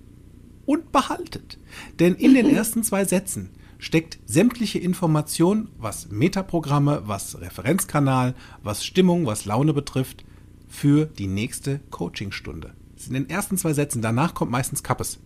[0.65, 1.59] und behaltet.
[1.99, 9.25] Denn in den ersten zwei Sätzen steckt sämtliche Information, was Metaprogramme, was Referenzkanal, was Stimmung,
[9.25, 10.25] was Laune betrifft,
[10.67, 12.73] für die nächste Coachingstunde.
[12.95, 14.01] Das sind in den ersten zwei Sätzen.
[14.01, 15.19] Danach kommt meistens Kappes.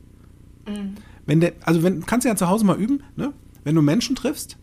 [1.25, 3.33] Wenn der, also wenn, kannst du ja zu Hause mal üben, ne?
[3.63, 4.57] Wenn du Menschen triffst,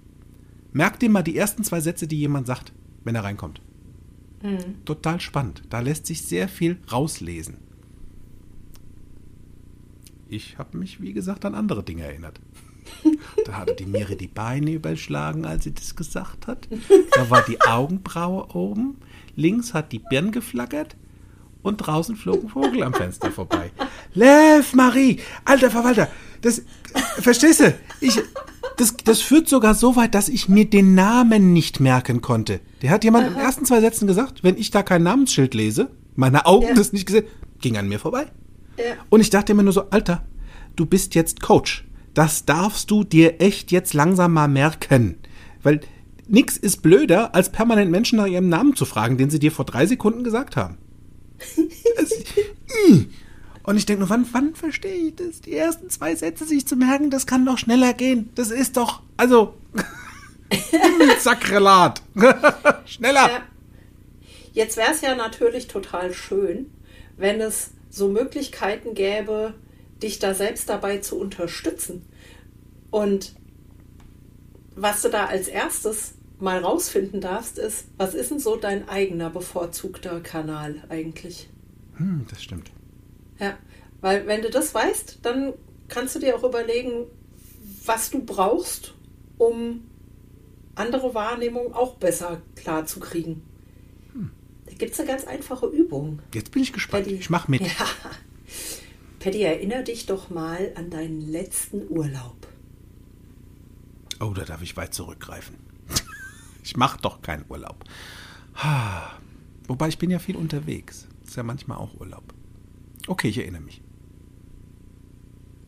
[0.73, 2.73] merk dir mal die ersten zwei Sätze, die jemand sagt,
[3.05, 3.61] wenn er reinkommt.
[4.85, 5.63] Total spannend.
[5.71, 7.57] Da lässt sich sehr viel rauslesen.
[10.29, 12.41] Ich habe mich, wie gesagt, an andere Dinge erinnert.
[13.45, 16.69] Da hatte die Miri die Beine überschlagen, als sie das gesagt hat.
[17.15, 18.97] Da war die Augenbraue oben.
[19.37, 20.97] Links hat die Birn geflackert.
[21.63, 23.71] Und draußen flog ein Vogel am Fenster vorbei.
[24.15, 26.09] Lev, Marie, alter Verwalter,
[26.41, 26.63] das,
[27.19, 27.75] verstehst du?
[28.01, 28.21] Ich,
[28.77, 32.61] das, das führt sogar so weit, dass ich mir den Namen nicht merken konnte.
[32.83, 35.91] Der hat jemand in den ersten zwei Sätzen gesagt, wenn ich da kein Namensschild lese,
[36.15, 36.75] meine Augen Ja.
[36.75, 37.27] das nicht gesehen,
[37.61, 38.27] ging an mir vorbei.
[38.79, 38.95] Ja.
[39.09, 40.25] Und ich dachte mir nur so, Alter,
[40.77, 41.85] du bist jetzt Coach.
[42.15, 45.17] Das darfst du dir echt jetzt langsam mal merken.
[45.63, 45.81] Weil
[46.29, 49.65] nix ist blöder, als permanent Menschen nach ihrem Namen zu fragen, den sie dir vor
[49.65, 50.79] drei Sekunden gesagt haben.
[52.89, 53.07] Ih.
[53.67, 55.41] Und ich denke nur, wann, wann verstehe ich das?
[55.41, 58.31] Die ersten zwei Sätze sich zu merken, das kann doch schneller gehen.
[58.37, 59.55] Das ist doch, also,
[61.19, 62.01] Sakrelat.
[62.87, 63.29] schneller.
[63.29, 63.43] Ja.
[64.53, 66.71] Jetzt wäre es ja natürlich total schön,
[67.17, 69.55] wenn es so Möglichkeiten gäbe,
[70.01, 72.07] dich da selbst dabei zu unterstützen.
[72.93, 73.35] Und
[74.77, 79.29] was du da als erstes mal rausfinden darfst, ist, was ist denn so dein eigener
[79.29, 81.49] bevorzugter Kanal eigentlich?
[81.97, 82.71] Hm, das stimmt.
[83.39, 83.59] Ja,
[84.01, 85.55] weil wenn du das weißt, dann
[85.89, 87.07] kannst du dir auch überlegen,
[87.85, 88.95] was du brauchst,
[89.39, 89.85] um
[90.75, 93.43] andere Wahrnehmung auch besser klar zu kriegen.
[94.67, 96.21] Da gibt es eine ganz einfache Übung.
[96.35, 97.05] Jetzt bin ich gespannt.
[97.05, 97.17] Paddy.
[97.17, 97.63] Ich mach mit.
[97.63, 97.87] Ja.
[99.21, 102.47] Paddy, erinnere dich doch mal an deinen letzten Urlaub.
[104.21, 105.57] Oh, da darf ich weit zurückgreifen.
[106.63, 107.85] Ich mache doch keinen Urlaub.
[109.69, 111.07] Wobei ich bin ja viel unterwegs.
[111.25, 112.35] Ist ja manchmal auch Urlaub.
[113.07, 113.83] Okay, ich erinnere mich.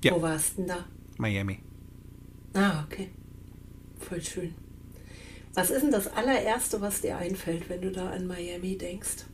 [0.03, 0.15] Ja.
[0.15, 0.85] Wo warst denn da?
[1.17, 1.61] Miami.
[2.55, 3.11] Ah, okay.
[3.99, 4.55] Voll schön.
[5.55, 9.25] Was ist denn das allererste, was dir einfällt, wenn du da an Miami denkst?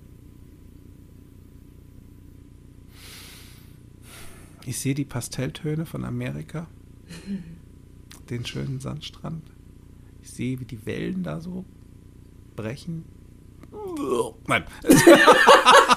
[4.67, 6.67] Ich sehe die Pastelltöne von Amerika.
[8.31, 9.43] Den schönen Sandstrand.
[10.23, 11.67] Ich sehe, wie die Wellen da so
[12.57, 13.05] brechen.
[14.47, 14.65] Nein.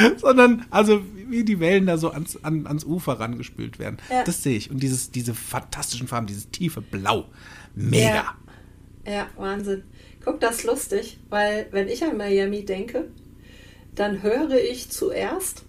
[0.16, 3.98] Sondern, also, wie die Wellen da so ans, an, ans Ufer rangespült werden.
[4.10, 4.24] Ja.
[4.24, 4.70] Das sehe ich.
[4.70, 7.26] Und dieses, diese fantastischen Farben, dieses tiefe Blau.
[7.74, 8.14] Mega.
[8.14, 8.34] Ja.
[9.06, 9.84] Ja, Wahnsinn.
[10.24, 13.08] Guck, das ist lustig, weil wenn ich an Miami denke,
[13.94, 15.64] dann höre ich zuerst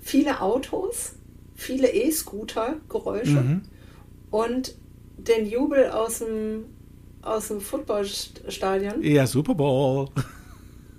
[0.00, 1.14] viele Autos,
[1.54, 3.60] viele E-Scooter-Geräusche
[4.30, 4.74] und
[5.16, 6.64] den Jubel aus dem,
[7.22, 9.02] aus dem Footballstadion.
[9.02, 10.08] Ja, Super Bowl.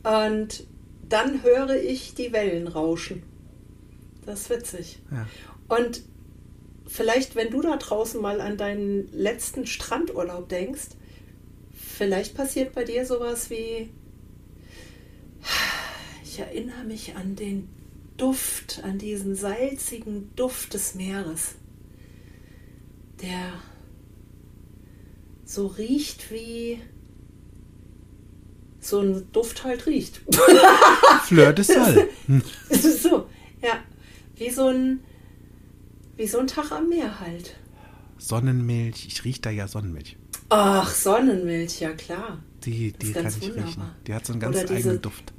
[0.03, 0.65] Und
[1.09, 3.23] dann höre ich die Wellen rauschen.
[4.25, 4.99] Das ist witzig.
[5.11, 5.27] Ja.
[5.67, 6.01] Und
[6.87, 10.89] vielleicht, wenn du da draußen mal an deinen letzten Strandurlaub denkst,
[11.73, 13.89] vielleicht passiert bei dir sowas wie,
[16.23, 17.69] ich erinnere mich an den
[18.17, 21.55] Duft, an diesen salzigen Duft des Meeres,
[23.21, 23.53] der
[25.43, 26.79] so riecht wie
[28.85, 30.21] so ein Duft halt riecht.
[31.25, 32.07] Fleur de Sal.
[32.27, 32.41] Hm.
[32.69, 33.27] so,
[33.61, 33.79] ja,
[34.35, 34.99] wie so ein
[36.17, 37.55] wie so ein Tag am Meer halt.
[38.17, 39.05] Sonnenmilch.
[39.07, 40.17] Ich rieche da ja Sonnenmilch.
[40.49, 42.39] Ach, Sonnenmilch, ja klar.
[42.63, 43.65] Die, die kann ich wunderbar.
[43.67, 43.83] riechen.
[44.07, 45.33] Die hat so einen ganz Oder diese- eigenen Duft.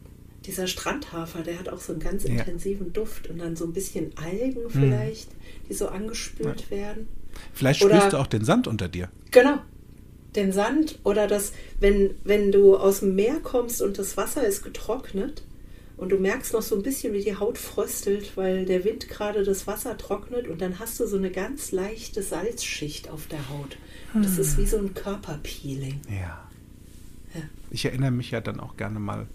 [0.45, 2.31] Dieser Strandhafer, der hat auch so einen ganz Ja.
[2.31, 4.25] intensiven Duft und dann so ein bisschen Hm.
[4.25, 5.29] Algen vielleicht,
[5.69, 7.09] die so angespült werden.
[7.53, 9.09] Vielleicht Oder- spürst du auch den Sand unter dir.
[9.31, 9.59] Genau.
[10.37, 14.63] Den Sand oder das, wenn, wenn du aus dem Meer kommst und das Wasser ist
[14.63, 15.43] getrocknet
[15.97, 19.45] und du merkst noch so ein bisschen, wie die Haut fröstelt, weil der Wind gerade
[19.45, 23.79] das Wasser trocknet und dann hast du so eine ganz leichte Salzschicht auf der Haut.
[24.13, 26.01] Und das ist wie so ein Körperpeeling.
[26.09, 26.49] Ja.
[27.35, 27.43] Ja.
[27.71, 29.27] Ich erinnere mich ja dann auch gerne mal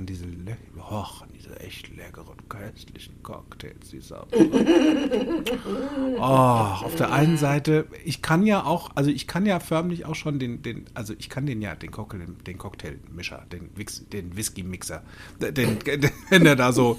[0.00, 4.26] an diese, le och, an diese echt leckeren, köstlichen Cocktails, die Sau.
[6.16, 10.14] oh, auf der einen Seite, ich kann ja auch, also ich kann ja förmlich auch
[10.14, 14.34] schon den, den also ich kann den ja, den Cocktail, den Cocktailmischer, den, Wix, den
[14.36, 15.02] Whisky-Mixer,
[15.38, 16.98] den, den, wenn der da so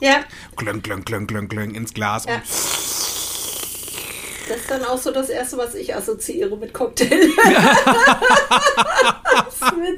[0.00, 0.24] Ja,
[0.56, 2.34] klöng, klöng, klöng, klöng, klöng ins Glas Ja.
[2.34, 2.44] und
[4.48, 7.28] das ist dann auch so das Erste, was ich assoziiere mit Cocktail.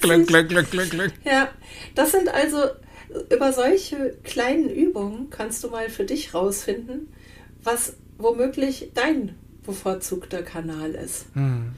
[0.00, 1.12] klöng, klöng, klöng, klöng, klöng.
[1.24, 1.48] Ja,
[1.94, 2.58] das sind also
[3.30, 7.08] über solche kleinen Übungen kannst du mal für dich rausfinden,
[7.62, 11.26] was womöglich dein bevorzugter Kanal ist.
[11.34, 11.72] Hm.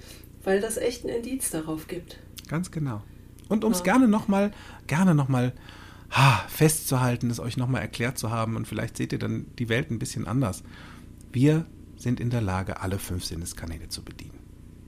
[0.45, 2.19] Weil das echt ein Indiz darauf gibt.
[2.49, 3.03] Ganz genau.
[3.49, 3.85] Und um es Ja.
[3.85, 4.53] gerne nochmal,
[4.87, 5.53] gerne nochmal
[6.11, 9.91] ha, festzuhalten, es euch nochmal erklärt zu haben und vielleicht seht ihr dann die Welt
[9.91, 10.63] ein bisschen anders.
[11.33, 11.67] Wir
[11.99, 14.39] sind in der Lage, alle fünf Sinneskanäle zu bedienen.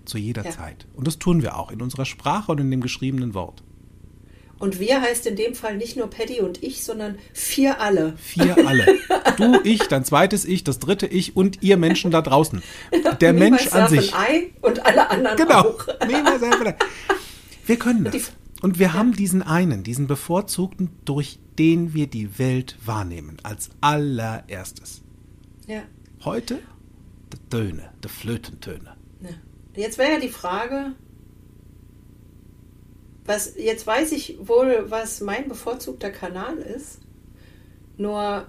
[0.04, 0.50] Zu jeder Ja.
[0.50, 0.86] Zeit.
[0.94, 3.62] Und das tun wir auch in unserer Sprache und in dem geschriebenen Wort.
[4.58, 8.14] Und wir heißt in dem Fall nicht nur Paddy und ich, sondern vier alle.
[8.18, 8.86] Vier alle.
[9.36, 12.62] Du, ich, dein zweites Ich, das dritte Ich und ihr Menschen da draußen.
[13.22, 14.14] Der Me, Mensch an sich.
[14.14, 15.60] and I und alle anderen Genau.
[15.60, 15.88] auch.
[16.02, 16.74] I.
[17.66, 18.32] Wir können das.
[18.60, 25.00] Und wir haben diesen einen, diesen bevorzugten, durch den wir die Welt wahrnehmen, als allererstes.
[25.66, 25.82] Ja.
[26.24, 26.58] Heute
[27.50, 28.96] Töne, die Flötentöne.
[29.20, 29.28] Ja.
[29.74, 30.92] Jetzt wäre ja die Frage,
[33.24, 37.00] was, jetzt weiß ich wohl, was mein bevorzugter Kanal ist.
[37.96, 38.46] Nur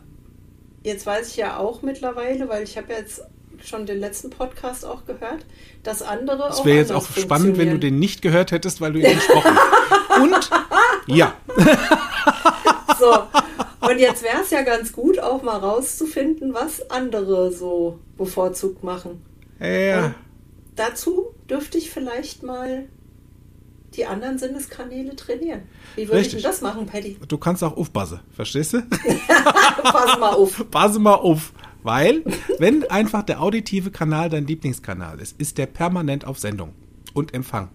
[0.84, 3.22] jetzt weiß ich ja auch mittlerweile, weil ich habe jetzt
[3.64, 5.46] schon den letzten Podcast auch gehört,
[5.84, 8.94] dass andere Es auch wäre jetzt auch spannend, wenn du den nicht gehört hättest, weil
[8.94, 10.22] du ihn gesprochen hast.
[10.22, 10.50] Und
[11.08, 11.34] ja,
[13.00, 13.24] So.
[13.92, 19.24] Und jetzt wäre es ja ganz gut, auch mal rauszufinden, was andere so bevorzugt machen.
[19.60, 20.06] ja.
[20.06, 20.16] Und
[20.76, 22.86] dazu dürfte ich vielleicht mal
[23.96, 25.64] die anderen Sinneskanäle trainieren.
[25.96, 26.44] Wie würde ich Richtig.
[26.44, 27.18] denn das machen, Paddy?
[27.28, 28.82] du kannst auch aufpassen, verstehst du?
[29.84, 30.66] Pass mal auf.
[30.72, 31.52] Pass mal auf.
[31.84, 32.24] Weil,
[32.60, 36.74] wenn einfach der auditive Kanal dein Lieblingskanal ist, ist der permanent auf Sendung
[37.14, 37.70] und Empfang.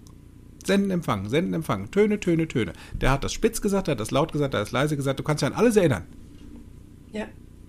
[0.67, 1.91] Senden, Empfang, Senden, Empfang.
[1.91, 2.73] Töne, Töne, Töne.
[3.01, 5.19] Der hat das spitz gesagt, der hat das laut gesagt, der hat das leise gesagt.
[5.19, 6.05] Du kannst dich an alles erinnern.
[7.13, 7.27] Ja.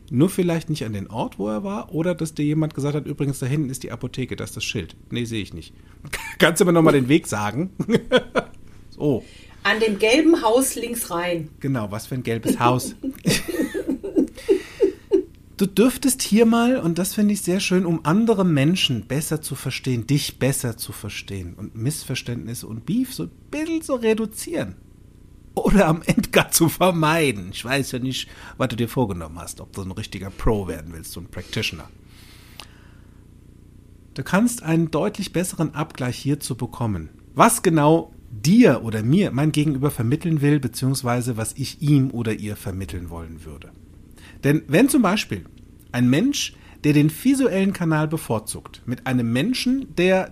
[0.10, 3.06] Nur vielleicht nicht an den Ort, wo er war, oder dass dir jemand gesagt hat,
[3.06, 4.96] übrigens, da hinten ist die Apotheke, das ist das Schild.
[5.12, 5.74] Nee, sehe ich nicht.
[6.40, 7.72] Kannst du mir nochmal den Weg sagen?
[8.90, 9.24] so,
[9.64, 11.50] An dem gelben Haus links rein.
[11.60, 12.96] genau, was für ein gelbes Haus.
[15.58, 19.56] Du dürftest hier mal, und das finde ich sehr schön, um andere Menschen besser zu
[19.56, 24.76] verstehen, dich besser zu verstehen und Missverständnisse und Beef so ein bisschen zu reduzieren.
[25.56, 27.50] Oder am Ende gar zu vermeiden.
[27.52, 30.94] Ich weiß ja nicht, was du dir vorgenommen hast, ob du ein richtiger Pro werden
[30.94, 31.90] willst, so ein Practitioner.
[34.14, 37.10] Du kannst einen deutlich besseren Abgleich hierzu bekommen.
[37.34, 42.56] Was genau dir oder mir mein Gegenüber vermitteln will, beziehungsweise was ich ihm oder ihr
[42.56, 43.72] vermitteln wollen würde.
[44.44, 45.46] Denn wenn zum Beispiel
[45.92, 50.32] ein Mensch, der den visuellen Kanal bevorzugt, mit einem Menschen, der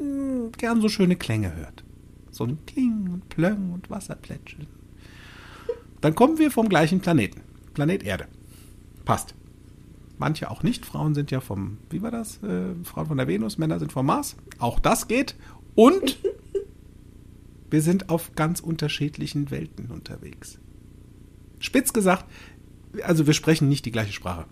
[0.00, 1.84] mh, gern so schöne Klänge hört,
[2.30, 4.68] so ein Kling und Plöng und Wasserplätscheln,
[6.00, 7.40] dann kommen wir vom gleichen Planeten.
[7.74, 8.26] Planet Erde.
[9.04, 9.34] Passt.
[10.18, 10.86] Manche auch nicht.
[10.86, 12.42] Frauen sind ja vom, wie war das?
[12.42, 14.36] Äh, Frauen von der Venus, Männer sind vom Mars.
[14.58, 15.34] Auch das geht.
[15.74, 16.18] Und
[17.70, 20.58] wir sind auf ganz unterschiedlichen Welten unterwegs.
[21.58, 22.24] Spitz gesagt,
[23.02, 24.44] also wir sprechen nicht die gleiche Sprache.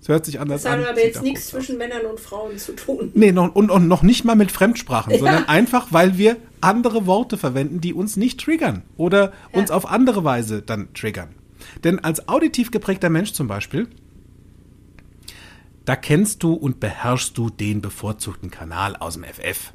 [0.00, 0.80] Es hört sich anders Das an.
[0.80, 3.12] hat aber jetzt nichts zwischen Männern und Frauen zu tun.
[3.14, 5.18] Nee, noch, und, und noch nicht mal mit Fremdsprachen, Ja.
[5.20, 9.60] sondern einfach, weil wir andere Worte verwenden, die uns nicht triggern oder Ja.
[9.60, 11.28] uns auf andere Weise dann triggern.
[11.84, 13.86] Denn als auditiv geprägter Mensch zum Beispiel,
[15.84, 19.72] da kennst du und beherrschst du den bevorzugten Kanal aus dem FF.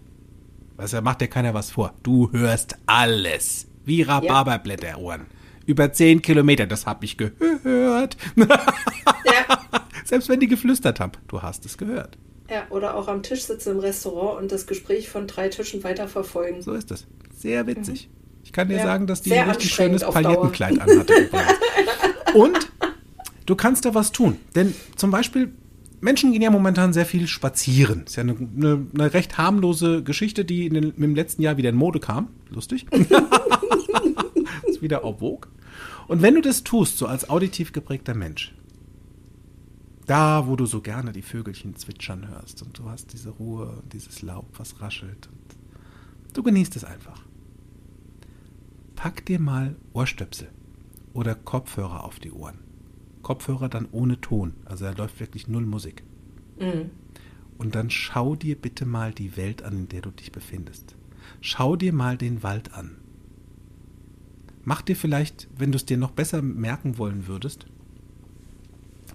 [0.77, 1.93] Weißt du, da macht dir keiner was vor.
[2.03, 3.67] Du hörst alles.
[3.85, 5.25] Wie Rhabarberblätterohren.
[5.67, 8.17] Über 10 Kilometer, das hab ich gehört.
[8.35, 8.47] Ja.
[10.05, 12.17] Selbst wenn die geflüstert haben, du hast es gehört.
[12.49, 16.61] ja, oder auch am Tisch sitzen im Restaurant und das Gespräch von drei Tischen weiterverfolgen.
[16.61, 17.05] So ist es.
[17.37, 18.09] Sehr witzig.
[18.43, 21.29] Ich kann dir Ja, sagen, dass die ein richtig schönes auf Paillettenkleid anhatte.
[22.33, 22.71] Und
[23.45, 24.37] du kannst da was tun.
[24.55, 25.51] Denn zum Beispiel,
[25.99, 28.05] Menschen gehen ja momentan sehr viel spazieren.
[28.05, 31.75] Ist ja eine, eine, eine recht harmlose Geschichte, die den, im letzten Jahr wieder in
[31.75, 32.29] Mode kam.
[32.49, 32.85] Lustig.
[34.67, 35.49] ist wieder en vogue.
[36.07, 38.53] Und wenn du das tust, so als auditiv geprägter Mensch,
[40.05, 43.91] da, wo du so gerne die Vögelchen zwitschern hörst und du hast diese Ruhe und
[43.91, 45.57] dieses Laub, was raschelt und
[46.33, 47.21] du genießt es einfach.
[48.95, 50.49] Pack dir mal Ohrstöpsel
[51.13, 52.59] oder Kopfhörer auf die Ohren.
[53.21, 56.03] Kopfhörer dann ohne Ton, also da läuft wirklich null Musik.
[56.57, 56.91] Mhm.
[57.57, 60.95] Und dann schau dir bitte mal die Welt an, in der du dich befindest.
[61.41, 62.97] Schau dir mal den Wald an.
[64.67, 67.67] Mach dir vielleicht, wenn du es dir noch besser merken wollen würdest,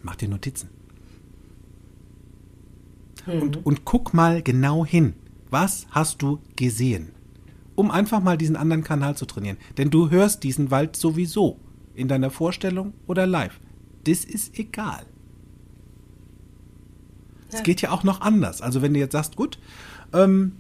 [0.03, 0.71] mach dir Notizen.
[3.27, 5.13] Und, und guck mal genau hin.
[5.51, 7.11] Was hast du gesehen?
[7.75, 9.59] Um einfach mal diesen anderen Kanal zu trainieren.
[9.77, 11.61] Denn du hörst diesen Wald sowieso.
[11.95, 13.61] In deiner Vorstellung oder live.
[14.05, 15.05] Das ist egal.
[17.51, 17.61] Es Ja.
[17.61, 18.63] geht ja auch noch anders.
[18.63, 19.59] Also wenn du jetzt sagst, gut,
[20.15, 20.53] ähm,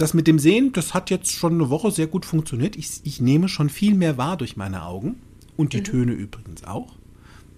[0.00, 2.76] das mit dem Sehen, das hat jetzt schon eine Woche sehr gut funktioniert.
[2.76, 5.20] Ich, ich nehme schon viel mehr wahr durch meine Augen.
[5.56, 6.94] Und die Töne übrigens auch.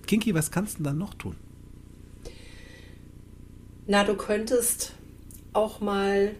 [0.07, 1.37] Kinky, was kannst du dann noch tun?
[3.87, 4.95] Na, du könntest
[5.53, 6.35] auch mal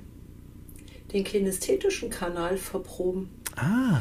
[1.13, 3.29] den kinästhetischen Kanal verproben.
[3.57, 4.01] Ah,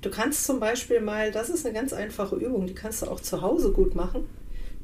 [0.00, 3.20] Du kannst zum Beispiel mal, das ist eine ganz einfache Übung, die kannst du auch
[3.20, 4.24] zu Hause gut machen,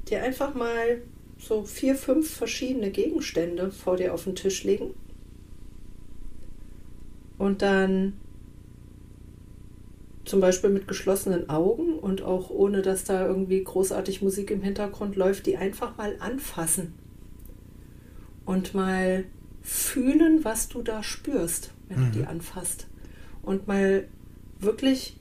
[0.09, 1.03] dir einfach mal
[1.39, 4.93] so vier, fünf verschiedene Gegenstände vor dir auf den Tisch legen
[7.39, 8.15] und dann
[10.25, 15.17] zum Beispiel mit geschlossenen Augen und auch ohne, dass da irgendwie großartig Musik im Hintergrund
[15.17, 16.95] läuft, die einfach mal anfassen
[18.45, 19.25] und mal
[19.63, 22.87] fühlen, was du da spürst, wenn du die anfasst.
[23.43, 24.09] Und mal
[24.61, 25.17] wirklich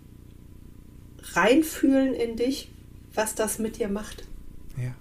[1.34, 2.71] reinfühlen in dich,
[3.13, 4.26] was das mit dir macht,
[4.78, 4.93] ja.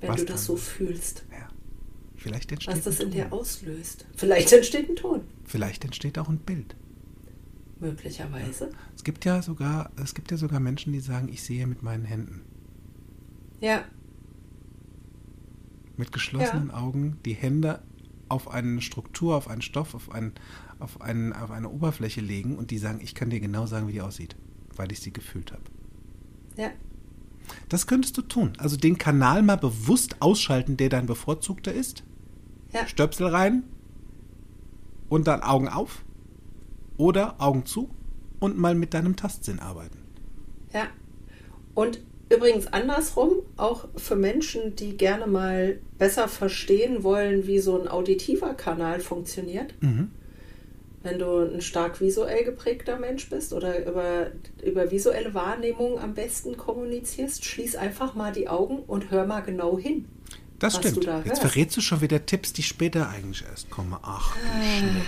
[0.00, 0.56] wenn Was du das dann?
[0.56, 1.48] so fühlst, ja.
[2.16, 4.06] Vielleicht entsteht, was das in dir auslöst.
[4.16, 6.76] Vielleicht entsteht ein Ton, Vielleicht entsteht auch ein Bild.
[7.80, 8.70] möglicherweise.
[8.94, 12.04] Es gibt ja sogar, es gibt ja sogar Menschen, die sagen, ich sehe mit meinen
[12.04, 12.42] Händen.
[13.60, 13.84] Ja,
[15.96, 17.82] Mit geschlossenen Augen die Hände
[18.28, 20.34] auf eine Struktur, auf einen Stoff, auf, einen,
[20.80, 23.92] auf, einen, auf eine Oberfläche legen und die sagen, ich kann dir genau sagen, wie
[23.92, 24.36] die aussieht,
[24.76, 25.62] weil ich sie gefühlt habe.
[26.56, 26.70] ja,
[27.68, 28.52] Das könntest du tun.
[28.58, 32.04] Also den Kanal mal bewusst ausschalten, der dein bevorzugter ist.
[32.72, 32.86] ja.
[32.86, 33.64] Stöpsel rein
[35.08, 36.04] und dann Augen auf
[36.96, 37.90] oder Augen zu
[38.40, 39.98] und mal mit deinem Tastsinn arbeiten.
[40.72, 40.88] Ja.
[41.74, 47.88] Und übrigens andersrum, auch für Menschen, die gerne mal besser verstehen wollen, wie so ein
[47.88, 49.74] auditiver Kanal funktioniert.
[49.80, 50.10] Mhm.
[51.02, 54.26] Wenn du ein stark visuell geprägter Mensch bist oder über,
[54.64, 59.78] über visuelle Wahrnehmung am besten kommunizierst, schließ einfach mal die Augen und hör mal genau
[59.78, 60.06] hin.
[60.58, 61.06] Das stimmt.
[61.06, 63.96] da Jetzt verrätst du schon wieder Tipps, die später eigentlich erst kommen.
[64.02, 65.06] Ach, du Schneck.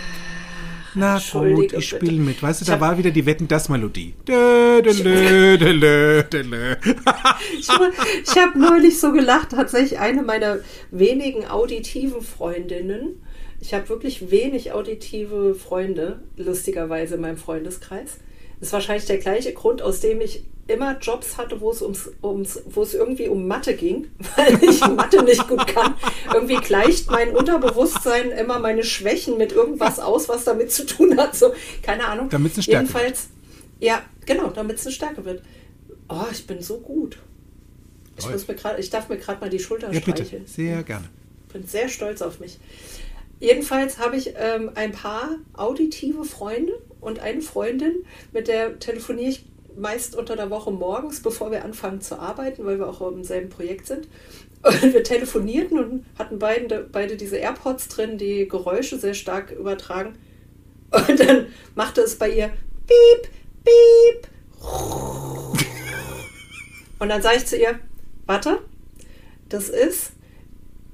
[0.94, 2.42] Na gut, ich spiele mit.
[2.42, 4.14] Weißt du, da war wieder die Wetten das Melodie.
[4.26, 6.74] Dö, dö, dö, dö,
[7.60, 7.68] ich
[8.36, 10.58] habe neulich so gelacht, tatsächlich eine meiner
[10.90, 13.22] wenigen auditiven Freundinnen.
[13.60, 18.18] Ich habe wirklich wenig auditive Freunde, lustigerweise in meinem Freundeskreis.
[18.58, 22.10] Das ist wahrscheinlich der gleiche Grund, aus dem ich immer Jobs hatte, wo es ums,
[22.22, 25.94] ums, wo es irgendwie um Mathe ging, weil ich Mathe nicht gut kann.
[26.32, 31.34] Irgendwie gleicht mein Unterbewusstsein immer meine Schwächen mit irgendwas aus, was damit zu tun hat.
[31.36, 31.52] So,
[31.82, 32.28] keine Ahnung.
[32.28, 33.28] Damit's eine Stärke Jedenfalls,
[33.80, 35.42] ja, genau, damit es eine Stärke wird.
[36.08, 37.18] Oh, ich bin so gut.
[38.18, 40.24] Ich, muss mir grad, ich darf mir gerade mal die Schulter Ja, bitte.
[40.24, 40.46] streicheln.
[40.46, 41.08] Sehr gerne.
[41.52, 42.58] bin sehr stolz auf mich.
[43.38, 49.46] Jedenfalls habe ich ähm, ein paar auditive Freunde und eine Freundin, mit der telefoniere ich
[49.80, 53.48] meist unter der Woche morgens, bevor wir anfangen zu arbeiten, weil wir auch im selben
[53.48, 54.08] Projekt sind.
[54.62, 60.18] Und wir telefonierten und hatten beide, beide diese AirPods drin, die Geräusche sehr stark übertragen.
[60.90, 62.50] Und dann machte es bei ihr
[62.86, 63.30] Piep,
[63.64, 64.28] Piep.
[66.98, 67.78] Und dann sage ich zu ihr,
[68.26, 68.58] warte,
[69.48, 70.12] das ist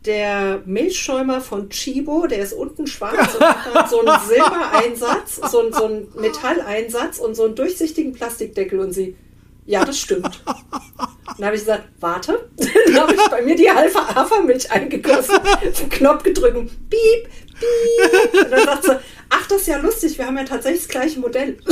[0.06, 3.40] der Milchschäumer von Chibo, der ist unten schwarz und
[3.74, 8.92] hat so einen Silbereinsatz, so, einen- so einen Metalleinsatz und so einen durchsichtigen Plastikdeckel und
[8.92, 9.16] sie,
[9.66, 10.42] ja, das stimmt.
[11.36, 12.48] Dann habe ich gesagt, warte.
[12.86, 15.36] Dann habe ich bei mir die halbe Hafermilch eingegossen,
[15.80, 17.28] den Knopf gedrückt und piep,
[17.58, 18.44] piep.
[18.44, 18.96] Und dann sagt sie,
[19.28, 21.58] ach, das ist ja lustig, wir haben ja tatsächlich das gleiche Modell.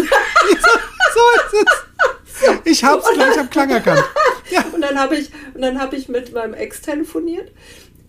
[1.14, 1.20] So
[1.58, 2.50] ist es.
[2.64, 4.02] Ich hab's gleich am Klang erkannt.
[4.50, 4.64] Ja.
[4.72, 7.52] Und dann habe ich, und dann habe ich mit meinem Ex telefoniert.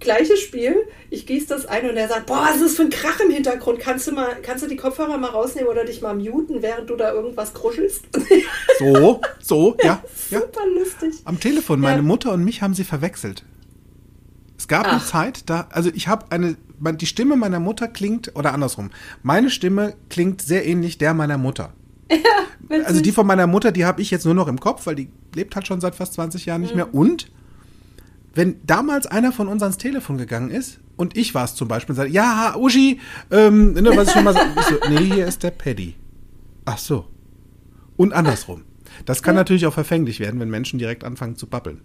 [0.05, 0.87] Gleiches Spiel.
[1.09, 3.29] Ich gieße das ein und er sagt, boah, was ist das für ein Krach im
[3.31, 3.79] Hintergrund?
[3.79, 6.95] Kannst du mal, kannst du die Kopfhörer mal rausnehmen oder dich mal muten, während du
[6.95, 8.05] da irgendwas kruschelst?
[8.79, 10.39] So, so, ja, ja.
[10.41, 11.13] Super lustig.
[11.25, 12.01] Am Telefon, meine Ja.
[12.03, 13.43] Mutter und mich haben sie verwechselt.
[14.57, 15.05] Es gab eine Ach.
[15.05, 18.91] Zeit, da, also ich habe eine, die Stimme meiner Mutter klingt, oder andersrum,
[19.23, 21.73] meine Stimme klingt sehr ähnlich der meiner Mutter.
[22.85, 25.07] Also die von meiner Mutter, die habe ich jetzt nur noch im Kopf, weil die
[25.35, 26.77] lebt halt schon seit fast 20 Jahren nicht Mhm.
[26.77, 26.93] mehr.
[26.95, 27.31] Und
[28.35, 31.93] wenn damals einer von uns ans Telefon gegangen ist und ich war es zum Beispiel,
[31.93, 32.99] und sagte, ja, Uschi,
[33.31, 35.95] ähm, ne, was ich schon mal ich so, nee, hier ist der Paddy.
[36.65, 37.07] Ach so.
[37.97, 38.63] Und andersrum.
[39.05, 41.81] Das kann natürlich auch verfänglich werden, wenn Menschen direkt anfangen zu babbeln.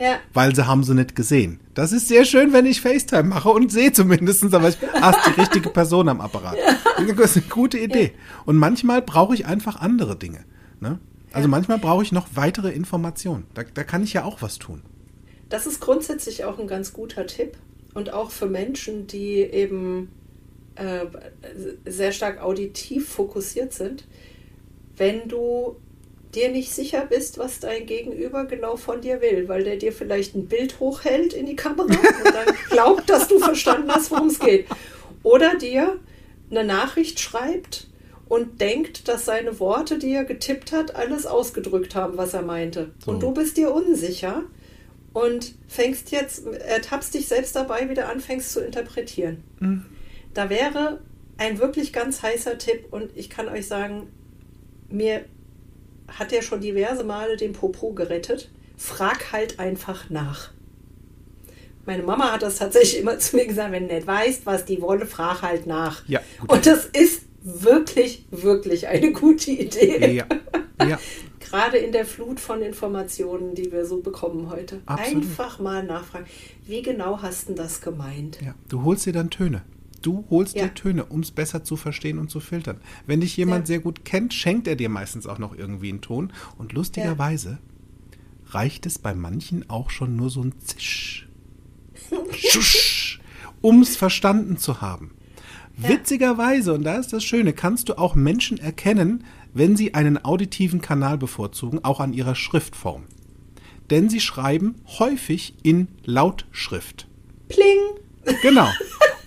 [0.00, 1.60] Ja, Weil sie haben sie nicht gesehen.
[1.74, 5.40] Das ist sehr schön, wenn ich FaceTime mache und sehe zumindest, aber ich hast die
[5.40, 6.56] richtige Person am Apparat.
[7.16, 8.12] Das ist eine gute Idee.
[8.44, 10.44] Und manchmal brauche ich einfach andere Dinge.
[10.80, 10.98] Ne?
[11.32, 13.44] Also manchmal brauche ich noch weitere Informationen.
[13.54, 14.82] Da, da kann ich ja auch was tun.
[15.52, 17.58] Das ist grundsätzlich auch ein ganz guter Tipp.
[17.94, 20.10] Und auch für Menschen, die eben
[20.76, 21.04] äh,
[21.84, 24.04] sehr stark auditiv fokussiert sind.
[24.96, 25.76] Wenn du
[26.34, 30.34] dir nicht sicher bist, was dein Gegenüber genau von dir will, weil der dir vielleicht
[30.34, 34.38] ein Bild hochhält in die Kamera und dann glaubt, dass du verstanden hast, worum es
[34.38, 34.66] geht.
[35.22, 35.98] Oder dir
[36.50, 37.88] eine Nachricht schreibt
[38.26, 42.92] und denkt, dass seine Worte, die er getippt hat, alles ausgedrückt haben, was er meinte.
[43.04, 43.10] So.
[43.10, 44.44] Und du bist dir unsicher
[45.12, 49.42] und fängst jetzt, ertappst dich selbst dabei, wie du anfängst zu interpretieren.
[50.34, 51.00] Da wäre
[51.36, 54.08] ein wirklich ganz heißer Tipp und ich kann euch sagen,
[54.88, 55.24] mir
[56.08, 58.50] hat er schon diverse Male den Popo gerettet.
[58.76, 60.50] Frag halt einfach nach.
[61.84, 64.80] Meine Mama hat das tatsächlich immer zu mir gesagt, wenn du nicht weißt, was die
[64.80, 66.06] wolle, frag halt nach.
[66.08, 66.20] Ja.
[66.46, 70.12] Und das ist wirklich, wirklich eine gute Idee.
[70.12, 70.26] Ja.
[70.86, 70.98] Ja.
[71.52, 74.80] Gerade in der Flut von Informationen, die wir so bekommen heute.
[74.86, 75.22] Absolut.
[75.24, 76.26] Einfach mal nachfragen,
[76.66, 78.38] wie genau hast du das gemeint?
[78.44, 78.54] ja.
[78.68, 79.62] Du holst dir dann Töne.
[80.00, 80.64] Du holst Ja.
[80.64, 82.80] dir Töne, um es besser zu verstehen und zu filtern.
[83.06, 83.74] Wenn dich jemand Ja.
[83.74, 86.32] sehr gut kennt, schenkt er dir meistens auch noch irgendwie einen Ton.
[86.58, 87.58] Und lustigerweise
[88.48, 91.28] reicht es bei manchen auch schon nur so ein Zisch.
[92.32, 93.20] Schusch,
[93.60, 95.12] um es verstanden zu haben.
[95.76, 99.24] Witzigerweise, und da ist das Schöne, kannst du auch Menschen erkennen,
[99.54, 103.04] wenn sie einen auditiven Kanal bevorzugen, auch an ihrer Schriftform.
[103.90, 107.06] Denn sie schreiben häufig in Lautschrift.
[107.48, 108.36] Pling!
[108.42, 108.68] Genau.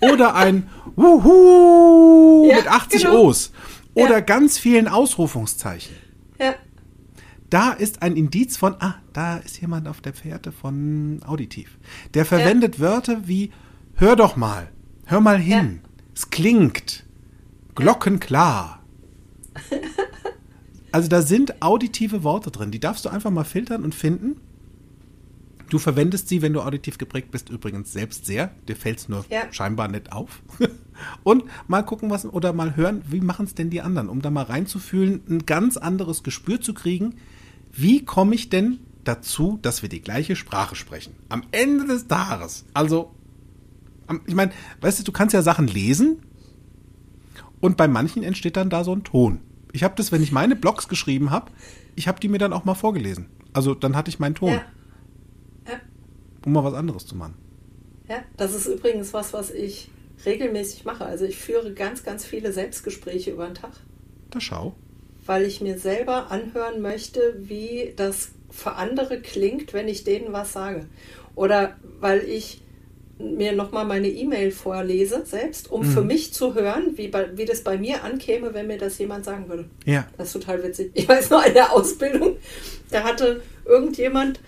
[0.00, 3.24] Oder ein Wuhu Ja, mit 80 genau.
[3.26, 3.52] O's.
[3.94, 4.20] Oder Ja.
[4.20, 5.94] ganz vielen Ausrufungszeichen.
[6.38, 6.54] Ja,
[7.48, 11.78] Da ist ein Indiz von, ah, da ist jemand auf der Fährte von Auditiv.
[12.14, 13.52] Der verwendet Wörter wie,
[13.94, 14.68] hör doch mal,
[15.04, 15.80] hör mal hin,
[16.14, 17.04] es klingt,
[17.76, 18.82] glockenklar.
[20.96, 24.40] Also da sind auditive Worte drin, die darfst du einfach mal filtern und finden.
[25.68, 28.54] Du verwendest sie, wenn du auditiv geprägt bist, übrigens selbst sehr.
[28.66, 29.42] Dir fällt es nur Ja.
[29.52, 30.40] scheinbar nicht auf.
[31.22, 34.30] Und mal gucken, was oder mal hören, wie machen es denn die anderen, um da
[34.30, 37.16] mal reinzufühlen, ein ganz anderes Gespür zu kriegen.
[37.72, 41.12] Wie komme ich denn dazu, dass wir die gleiche Sprache sprechen?
[41.28, 42.64] Am Ende des Tages.
[42.72, 43.10] Also,
[44.26, 46.20] ich meine, weißt du, du kannst ja Sachen lesen
[47.60, 49.40] und bei manchen entsteht dann da so ein Ton.
[49.76, 51.52] Ich habe das, wenn ich meine Blogs geschrieben habe,
[51.96, 53.26] ich habe die mir dann auch mal vorgelesen.
[53.52, 54.64] Also dann hatte ich meinen Ton, ja,
[55.68, 55.78] ja.
[56.46, 57.34] um mal was anderes zu machen.
[58.08, 59.90] Ja, das ist übrigens was, was ich
[60.24, 61.04] regelmäßig mache.
[61.04, 63.72] Also ich führe ganz, ganz viele Selbstgespräche über den Tag,
[64.30, 64.74] Da schau.
[65.26, 70.54] weil ich mir selber anhören möchte, wie das für andere klingt, wenn ich denen was
[70.54, 70.86] sage.
[71.34, 72.62] Oder weil ich
[73.18, 77.62] mir nochmal meine E-Mail vorlese selbst, um für mich zu hören, wie, bei, wie das
[77.62, 79.64] bei mir ankäme, wenn mir das jemand sagen würde.
[79.86, 80.06] Ja.
[80.18, 80.90] Das ist total witzig.
[80.94, 82.36] Ich weiß noch, in der Ausbildung,
[82.90, 84.40] da hatte irgendjemand,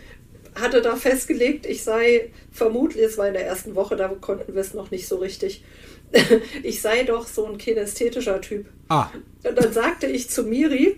[0.55, 4.61] hatte da festgelegt, ich sei vermutlich, es war in der ersten Woche, da konnten wir
[4.61, 5.65] es noch nicht so richtig,
[6.63, 8.67] ich sei doch so ein kinästhetischer Typ.
[8.89, 9.09] Ah,
[9.45, 10.97] Und dann sagte ich zu Miri,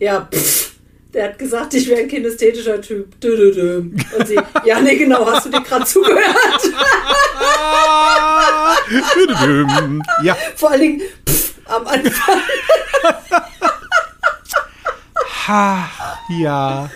[0.00, 0.71] ja, pff,
[1.12, 3.08] Der hat gesagt, ich wäre ein kinästhetischer Typ.
[4.18, 6.62] Und sie, ja, nee, genau, hast du dir gerade zugehört?
[10.22, 12.40] Ja, Vor allen Dingen pff, am Anfang.
[15.46, 15.88] ha,
[16.30, 16.90] ja.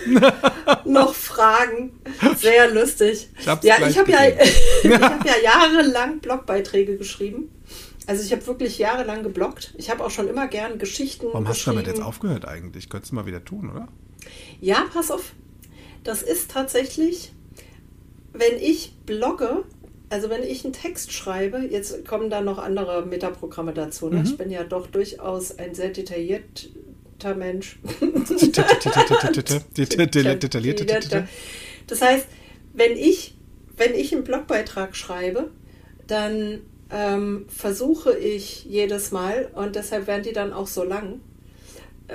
[0.85, 1.99] noch Fragen.
[2.37, 3.29] Sehr lustig.
[3.39, 4.19] Ich ja, ich habe ja,
[4.83, 7.51] ich hab ja jahrelang Blogbeiträge geschrieben.
[8.07, 9.73] Also ich habe wirklich jahrelang gebloggt.
[9.77, 12.89] Ich habe auch schon immer gern Geschichten Warum hast du damit jetzt aufgehört eigentlich?
[12.89, 13.89] Könntest du mal wieder tun, oder?
[14.61, 15.33] Ja, pass auf.
[16.05, 17.33] Das ist tatsächlich,
[18.31, 19.65] wenn ich blogge,
[20.09, 24.09] also wenn ich einen Text schreibe, jetzt kommen da noch andere Metaprogramme dazu.
[24.09, 24.23] Ne?
[24.23, 27.77] Ich bin ja doch durchaus ein sehr detaillierter Mensch.
[30.39, 31.27] Detailliert.
[31.87, 32.27] Das heißt,
[32.73, 33.37] wenn ich,
[33.77, 35.51] wenn ich einen Blogbeitrag schreibe,
[36.05, 36.59] dann
[36.91, 41.21] ähm, versuche ich jedes Mal, und deshalb werden die dann auch so lang,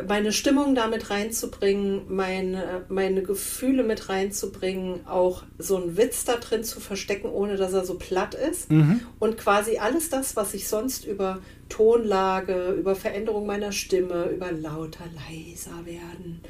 [0.08, 6.64] meine Stimmung damit reinzubringen, meine, meine Gefühle mit reinzubringen, auch so einen Witz da drin
[6.64, 8.70] zu verstecken, ohne dass er so platt ist.
[9.18, 15.04] Und quasi alles das, was ich sonst über Tonlage, über Veränderung meiner Stimme, über lauter,
[15.14, 16.40] leiser werden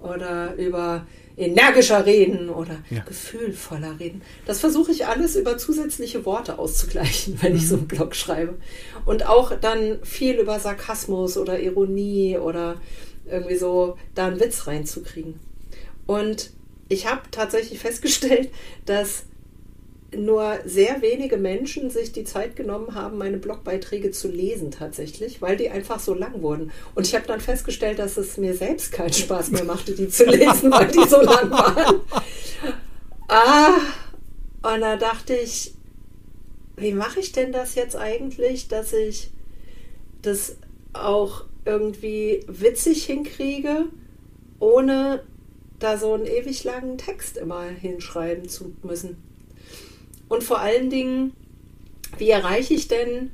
[0.00, 3.00] oder über energischer reden oder Ja.
[3.04, 4.22] gefühlvoller reden.
[4.46, 8.56] Das versuche ich alles über zusätzliche Worte auszugleichen, wenn ich so einen Blog schreibe.
[9.04, 12.80] Und auch dann viel über Sarkasmus oder Ironie oder
[13.30, 15.34] irgendwie so da einen Witz reinzukriegen.
[16.06, 16.50] Und
[16.88, 18.50] ich habe tatsächlich festgestellt,
[18.86, 19.24] dass
[20.16, 25.56] nur sehr wenige Menschen sich die Zeit genommen haben, meine Blogbeiträge zu lesen tatsächlich, weil
[25.56, 26.72] die einfach so lang wurden.
[26.94, 30.24] Und ich habe dann festgestellt, dass es mir selbst keinen Spaß mehr machte, die zu
[30.24, 32.00] lesen, weil die so lang waren.
[33.28, 33.74] Ah,
[34.62, 35.74] und da dachte ich,
[36.76, 39.30] wie mache ich denn das jetzt eigentlich, dass ich
[40.22, 40.56] das
[40.94, 43.86] auch irgendwie witzig hinkriege,
[44.58, 45.22] ohne
[45.78, 49.27] da so einen ewig langen Text immer hinschreiben zu müssen.
[50.28, 51.32] Und vor allen Dingen,
[52.18, 53.30] wie erreiche ich denn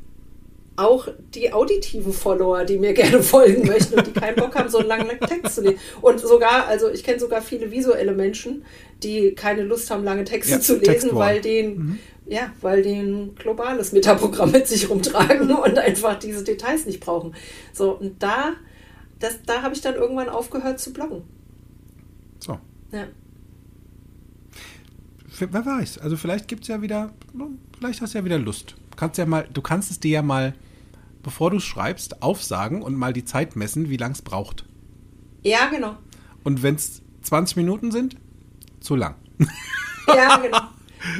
[0.76, 4.78] auch die auditiven Follower, die mir gerne folgen möchten und die keinen Bock haben, so
[4.78, 5.78] einen langen Text zu lesen.
[6.00, 8.64] Und sogar, also ich kenne sogar viele visuelle Menschen,
[9.02, 11.16] die keine Lust haben, lange Texte Ja, zu lesen, Textwort.
[11.16, 16.86] weil den, ja, weil die ein globales Metaprogramm mit sich rumtragen und einfach diese Details
[16.86, 17.34] nicht brauchen.
[17.72, 18.54] So, und da,
[19.20, 21.22] das, da habe ich dann irgendwann aufgehört zu bloggen.
[22.40, 22.58] So.
[22.90, 23.06] Ja.
[25.38, 27.12] Wer weiß, also vielleicht gibt es ja wieder,
[27.78, 28.76] vielleicht hast du ja wieder Lust.
[28.96, 30.54] Kannst ja mal, du kannst es dir ja mal,
[31.22, 34.64] bevor du schreibst, aufsagen und mal die Zeit messen, wie lang es braucht.
[35.42, 35.96] Ja, genau.
[36.44, 38.16] Und wenn es 20 Minuten sind,
[38.80, 39.16] zu lang.
[40.06, 40.60] Ja, genau.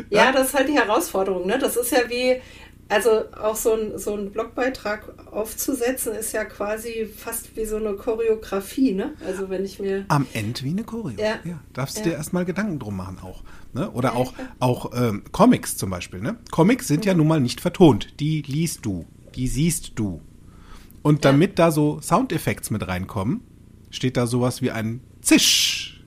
[0.08, 1.46] Ja, das ist halt die Herausforderung.
[1.46, 1.58] Ne?
[1.58, 2.40] Das ist ja wie,
[2.88, 7.94] also auch so ein, so ein Blogbeitrag aufzusetzen, ist ja quasi fast wie so eine
[7.94, 8.92] Choreografie.
[8.92, 9.14] Ne?
[9.26, 10.04] Also wenn ich mir.
[10.08, 11.16] Am Ende wie eine Choreo.
[11.18, 11.38] Ja.
[11.72, 12.06] darfst du Ja.
[12.10, 13.42] dir erstmal Gedanken drum machen auch.
[13.72, 13.90] Ne?
[13.90, 16.20] Oder Ja, auch, auch ähm, Comics zum Beispiel.
[16.20, 16.36] Ne?
[16.50, 18.20] Comics sind ja nun mal nicht vertont.
[18.20, 20.20] Die liest du, die siehst du.
[21.02, 21.30] Und Ja.
[21.32, 23.40] damit da so Soundeffekte mit reinkommen,
[23.90, 26.04] steht da sowas wie ein Zisch.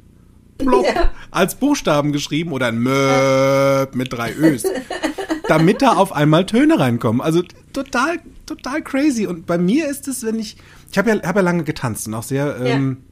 [0.58, 1.12] Plopp, Ja.
[1.32, 4.64] als Buchstaben geschrieben oder ein Möp mit drei Ös.
[5.48, 7.22] damit da auf einmal Töne reinkommen.
[7.22, 7.44] Also
[7.74, 9.26] total, total crazy.
[9.28, 10.58] Und bei mir ist es, wenn ich,
[10.92, 13.04] ich habe ja, hab ja lange getanzt und auch sehr ähm,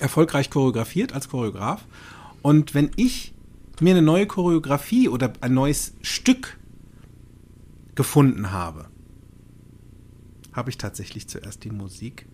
[0.00, 1.86] erfolgreich choreografiert als Choreograf.
[2.42, 3.34] Und wenn ich
[3.80, 6.58] mir eine neue Choreografie oder ein neues Stück
[7.94, 8.86] gefunden habe,
[10.52, 12.26] habe ich tatsächlich zuerst die Musik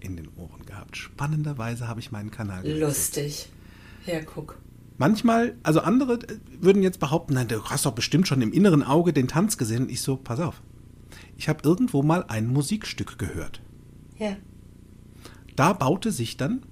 [0.00, 0.96] in den Ohren gehabt.
[0.96, 2.82] Spannenderweise habe ich meinen Kanal gewechselt.
[2.82, 3.48] Lustig.
[4.06, 4.58] Ja, guck.
[4.98, 8.82] Manchmal, also andere äh, würden jetzt behaupten, nein, du hast doch bestimmt schon im inneren
[8.82, 9.84] Auge den Tanz gesehen.
[9.84, 10.60] Und ich so, pass auf.
[11.36, 13.62] Ich habe irgendwo mal ein Musikstück gehört.
[14.18, 14.36] Ja.
[15.54, 16.62] Da baute sich dann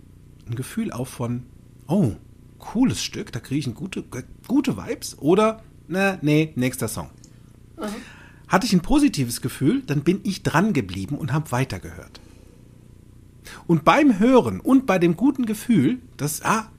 [0.49, 1.45] ein Gefühl auf von,
[1.87, 2.13] oh,
[2.59, 5.17] cooles Stück, da kriege ich gute, äh, gute Vibes.
[5.19, 7.11] Oder, na, nee, nächster Song.
[8.49, 12.21] Hatte ich ein positives Gefühl, dann bin ich dran geblieben und habe weitergehört.
[13.69, 16.71] Und beim Hören und bei dem guten Gefühl, das ah,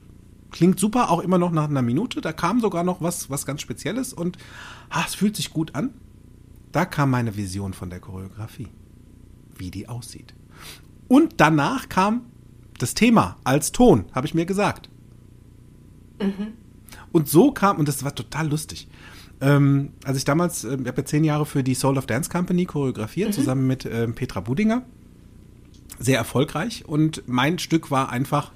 [0.51, 3.61] klingt super, auch immer noch nach einer Minute, da kam sogar noch was, was ganz
[3.61, 4.37] Spezielles und
[4.89, 5.91] ah, es fühlt sich gut an.
[6.71, 8.67] Da kam meine Vision von der Choreografie,
[9.57, 10.33] wie die aussieht.
[11.07, 12.21] Und danach kam
[12.77, 14.89] das Thema als Ton, habe ich mir gesagt.
[17.11, 18.87] Und so kam, und das war total lustig.
[19.39, 22.29] Ähm, als ich damals, äh, ich habe ja zehn Jahre für die Soul of Dance
[22.29, 24.83] Company choreografiert, zusammen mit ähm, Petra Budinger.
[25.99, 26.85] Sehr erfolgreich.
[26.85, 28.51] Und mein Stück war einfach,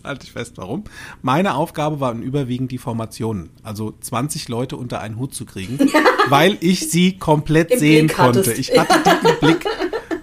[0.00, 0.84] jetzt halte ich fest, warum.
[1.22, 3.50] Meine Aufgabe waren überwiegend die Formationen.
[3.62, 5.78] Also 20 Leute unter einen Hut zu kriegen,
[6.28, 8.40] weil ich sie komplett Im sehen Blick konnte.
[8.40, 8.58] hattest.
[8.58, 9.66] Ich hatte die im Blick.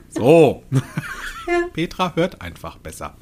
[0.10, 0.64] So.
[0.72, 0.82] Ja.
[1.74, 3.16] Petra hört einfach besser.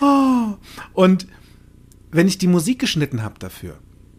[0.00, 0.54] oh,
[0.94, 1.26] und
[2.10, 3.78] wenn ich die Musik geschnitten habe dafür,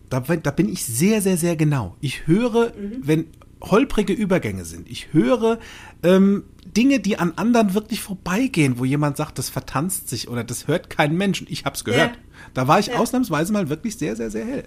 [0.09, 1.97] da, da, bin ich sehr, sehr, sehr genau.
[1.99, 2.99] Ich höre, mhm.
[3.01, 3.25] wenn
[3.64, 4.89] holprige Übergänge sind.
[4.89, 5.59] Ich höre
[6.03, 10.68] ähm, Dinge, die an anderen wirklich vorbeigehen, wo jemand sagt, das vertanzt sich oder das
[10.68, 11.41] hört kein Mensch.
[11.41, 12.16] Und ich habe es gehört.
[12.16, 12.22] Ja.
[12.53, 12.95] Da war ich ja.
[12.95, 14.66] ausnahmsweise mal wirklich sehr, sehr, sehr hell.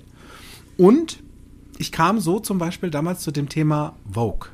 [0.76, 1.22] Und
[1.78, 4.50] ich kam so zum Beispiel damals zu dem Thema Vogue.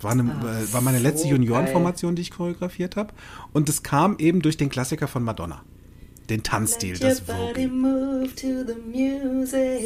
[0.00, 3.12] War, eine, Ach, war meine letzte so Juniorenformation, die ich choreografiert habe.
[3.52, 5.62] Und es kam eben durch den Klassiker von Madonna
[6.28, 7.70] den Tanzstil des Vogue.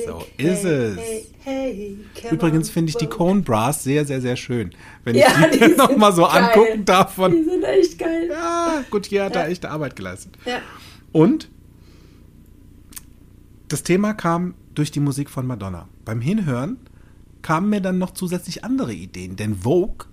[0.07, 0.97] So ist es.
[0.97, 1.99] Hey, hey,
[2.30, 4.72] Übrigens finde ich die Cone Brass sehr, sehr, sehr schön.
[5.05, 6.43] Wenn ja, ich die, die nochmal so geil.
[6.43, 7.14] angucken darf.
[7.14, 8.28] Von, die sind echt geil.
[8.30, 9.43] Ja, gut, hier hat ja.
[9.43, 10.36] er echte Arbeit geleistet.
[10.45, 10.59] Ja.
[11.12, 11.49] Und
[13.68, 15.88] das Thema kam durch die Musik von Madonna.
[16.05, 16.78] Beim Hinhören
[17.43, 20.07] kamen mir dann noch zusätzlich andere Ideen, denn Vogue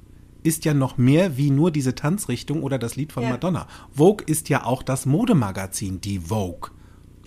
[0.44, 3.30] ist ja noch mehr wie nur diese Tanzrichtung oder das Lied von ja.
[3.30, 3.68] Madonna.
[3.92, 6.72] Vogue ist ja auch das Modemagazin, die Vogue.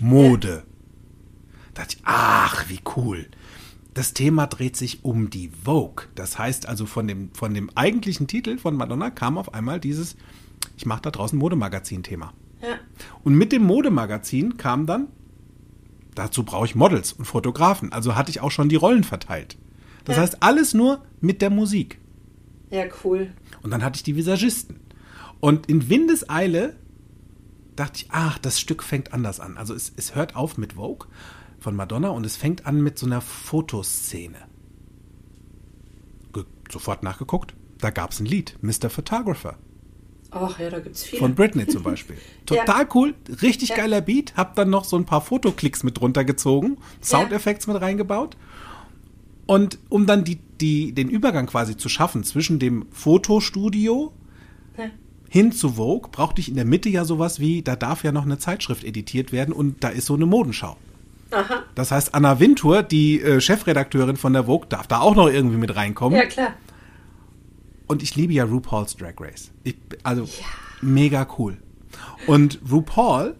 [0.00, 0.48] Mode.
[0.48, 0.62] Ja.
[1.74, 3.28] Da dachte ich, ach, wie cool.
[3.94, 6.06] Das Thema dreht sich um die Vogue.
[6.14, 10.16] Das heißt also, von dem, von dem eigentlichen Titel von Madonna kam auf einmal dieses,
[10.76, 12.32] ich mache da draußen Modemagazin-Thema.
[12.62, 12.76] Ja.
[13.22, 15.08] Und mit dem Modemagazin kam dann,
[16.14, 17.92] dazu brauche ich Models und Fotografen.
[17.92, 19.58] Also hatte ich auch schon die Rollen verteilt.
[20.04, 21.98] Das heißt, alles nur mit der Musik.
[22.72, 23.30] Ja, cool.
[23.62, 24.80] Und dann hatte ich die Visagisten.
[25.40, 26.74] Und in Windeseile
[27.76, 29.58] dachte ich, ach, das Stück fängt anders an.
[29.58, 31.06] Also es, es hört auf mit Vogue
[31.60, 34.38] von Madonna und es fängt an mit so einer Fotoszene.
[36.32, 38.88] Ge sofort nachgeguckt, da gab es ein Lied, Mr.
[38.88, 39.58] Photographer.
[40.30, 41.20] Ach ja, da gibt es viele.
[41.20, 42.16] Von Britney zum Beispiel.
[42.46, 42.88] Total ja.
[42.94, 43.76] cool, richtig ja.
[43.76, 44.34] geiler Beat.
[44.34, 47.74] Hab dann noch so ein paar Fotoklicks mit runtergezogen, Soundeffekte ja.
[47.74, 48.38] mit reingebaut.
[49.52, 54.14] Und um dann die, die, den Übergang quasi zu schaffen zwischen dem Fotostudio
[54.78, 54.84] ja.
[55.28, 58.24] hin zu Vogue, brauchte ich in der Mitte ja sowas wie, da darf ja noch
[58.24, 60.78] eine Zeitschrift editiert werden und da ist so eine Modenschau.
[61.32, 61.64] Aha.
[61.74, 65.58] Das heißt, Anna Wintour, die äh, Chefredakteurin von der Vogue, darf da auch noch irgendwie
[65.58, 66.18] mit reinkommen.
[66.18, 66.54] Ja, klar.
[67.86, 69.50] Und ich liebe ja RuPaul's Drag Race.
[69.64, 70.46] Ich, also ja.
[70.80, 71.58] mega cool.
[72.26, 73.36] Und RuPaul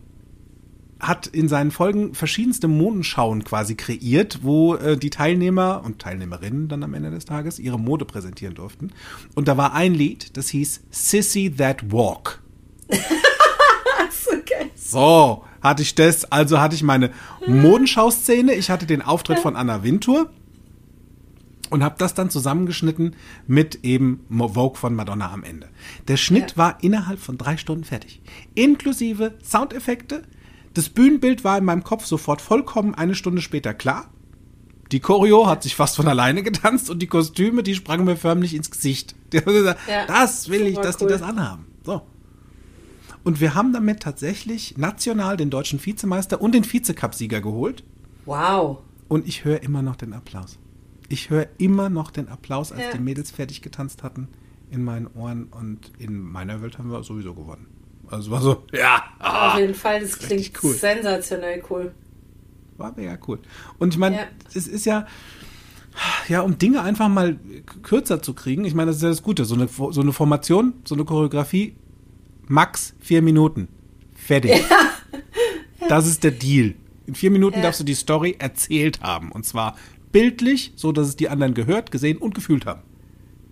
[1.03, 6.85] hat in seinen Folgen verschiedenste Modenschauen quasi kreiert, wo äh, die Teilnehmer und Teilnehmerinnen dann
[6.85, 8.93] am Ende des Tages ihre Mode präsentieren durften.
[9.35, 12.41] Und da war ein Lied, das hieß Sissy That Walk.
[12.89, 14.71] okay.
[14.77, 17.11] So, hatte ich das, also hatte ich meine
[17.47, 20.31] Modenschauszene, ich hatte den Auftritt von Anna Wintour
[21.71, 23.17] und habe das dann zusammengeschnitten
[23.49, 25.69] mit eben Vogue von Madonna am Ende.
[26.07, 26.57] Der Schnitt ja.
[26.59, 28.21] war innerhalb von drei Stunden fertig.
[28.55, 30.23] Inklusive Soundeffekte,
[30.75, 34.11] das Bühnenbild war in meinem Kopf sofort vollkommen eine Stunde später klar.
[34.91, 38.55] Die Choreo hat sich fast von alleine getanzt und die Kostüme, die sprangen mir förmlich
[38.55, 39.15] ins Gesicht.
[39.31, 41.09] Gesagt, ja, das will ich, dass cool.
[41.09, 41.67] die das anhaben.
[41.83, 42.03] So.
[43.25, 47.85] Und wir haben damit tatsächlich national den deutschen Vizemeister und den Vizecup-Sieger geholt.
[48.27, 48.79] Wow.
[49.09, 50.59] Und ich höre immer noch den Applaus.
[51.09, 52.93] Ich höre immer noch den Applaus, als ja.
[52.93, 54.29] die Mädels fertig getanzt hatten,
[54.71, 55.45] in meinen Ohren.
[55.45, 57.67] Und in meiner Welt haben wir sowieso gewonnen.
[58.13, 59.03] Also war so, ja.
[59.19, 60.75] Ah, Auf jeden Fall, das klingt cool.
[60.75, 61.93] sensationell cool.
[62.77, 63.39] War mega cool.
[63.79, 64.27] Und ich meine, ja.
[64.55, 65.07] es ist ja,
[66.29, 67.39] ja, um Dinge einfach mal
[67.83, 69.45] kürzer zu kriegen, ich meine, das ist ja das Gute.
[69.47, 71.75] So eine, so eine Formation, so eine Choreografie,
[72.49, 73.69] max vier Minuten.
[74.15, 74.51] Fertig.
[74.53, 74.77] Ja.
[75.89, 76.75] Das ist der Deal.
[77.07, 77.63] In vier Minuten ja.
[77.65, 79.33] darfst du die Story erzählt haben.
[79.33, 79.77] Und zwar
[80.13, 82.83] bildlich, so dass es die anderen gehört, gesehen und gefühlt haben.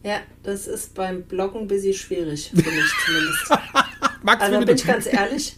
[0.05, 2.65] Ja, das ist beim Bloggen ein bisschen schwierig, für mich
[3.05, 3.51] zumindest.
[4.23, 5.57] Max, also da bin ich ganz ehrlich,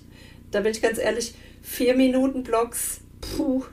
[0.50, 3.64] da bin ich ganz ehrlich, vier Minuten Blogs, puh,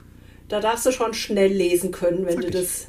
[0.48, 2.88] da darfst du schon schnell lesen können, wenn Sag du das.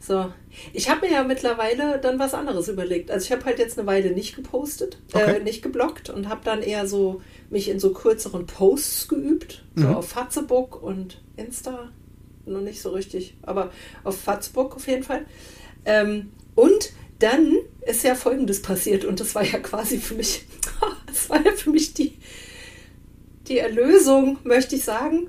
[0.00, 0.32] So.
[0.72, 3.10] Ich habe mir ja mittlerweile dann was anderes überlegt.
[3.10, 5.36] Also ich habe halt jetzt eine Weile nicht gepostet, äh, okay.
[5.36, 9.88] äh, nicht geblockt und habe dann eher so mich in so kürzeren Posts geübt, so
[9.88, 9.94] mhm.
[9.94, 11.90] auf Fatzebook und Insta,
[12.46, 13.70] noch nicht so richtig, aber
[14.04, 15.26] auf Fatzebook auf jeden Fall.
[15.84, 17.56] Ähm, und dann
[17.86, 20.44] ist ja Folgendes passiert und das war ja quasi für mich,
[21.06, 22.14] das war ja für mich die,
[23.48, 25.28] die Erlösung, möchte ich sagen,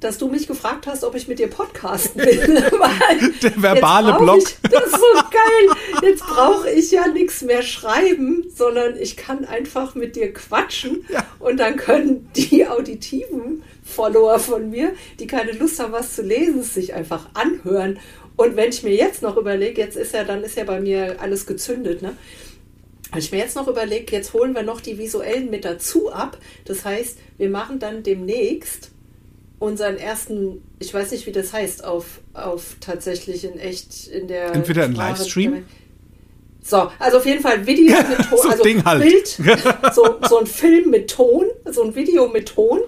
[0.00, 2.62] dass du mich gefragt hast, ob ich mit dir podcasten will.
[3.42, 4.38] Der verbale Block.
[4.38, 5.76] Ich, das ist so geil.
[6.02, 11.26] Jetzt brauche ich ja nichts mehr schreiben, sondern ich kann einfach mit dir quatschen ja.
[11.38, 16.62] und dann können die auditiven Follower von mir, die keine Lust haben, was zu lesen,
[16.62, 17.98] sich einfach anhören
[18.36, 21.16] und wenn ich mir jetzt noch überlege, jetzt ist ja, dann ist ja bei mir
[21.20, 22.16] alles gezündet, ne?
[23.10, 26.38] Wenn ich mir jetzt noch überlege, jetzt holen wir noch die visuellen mit dazu ab.
[26.64, 28.90] Das heißt, wir machen dann demnächst
[29.58, 34.52] unseren ersten, ich weiß nicht, wie das heißt, auf, auf tatsächlich in echt in der.
[34.54, 35.64] Entweder ein Livestream.
[36.62, 39.02] So, also auf jeden Fall Video mit Ton, So ein also Ding halt.
[39.02, 39.26] Bild,
[39.94, 42.80] so, so ein Film mit Ton, so ein Video mit Ton,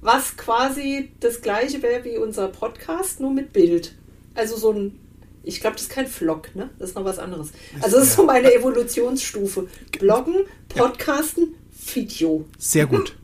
[0.00, 3.94] was quasi das gleiche wäre wie unser Podcast, nur mit Bild.
[4.38, 4.96] Also so ein,
[5.42, 6.70] ich glaube, das ist kein Vlog, ne?
[6.78, 7.50] Das ist noch was anderes.
[7.80, 9.66] Also das ist so meine Evolutionsstufe.
[9.98, 11.56] Bloggen, Podcasten,
[11.92, 12.44] Video.
[12.56, 13.16] Sehr gut.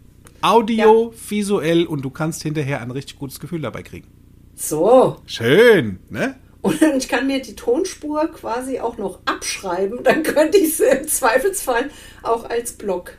[0.42, 4.08] Audio, visuell und du kannst hinterher ein richtig gutes Gefühl dabei kriegen.
[4.56, 5.18] So.
[5.26, 6.34] Schön, ne?
[6.62, 10.02] Und ich kann mir die Tonspur quasi auch noch abschreiben.
[10.02, 11.90] Dann könnte ich sie im Zweifelsfall
[12.24, 13.16] auch als Blog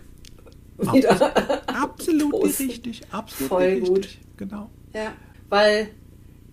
[0.77, 1.31] wieder.
[1.67, 3.87] Absolut richtig, absolut Voll richtig.
[3.87, 4.07] gut.
[4.35, 4.69] Genau.
[4.93, 5.13] Ja,
[5.47, 5.91] weil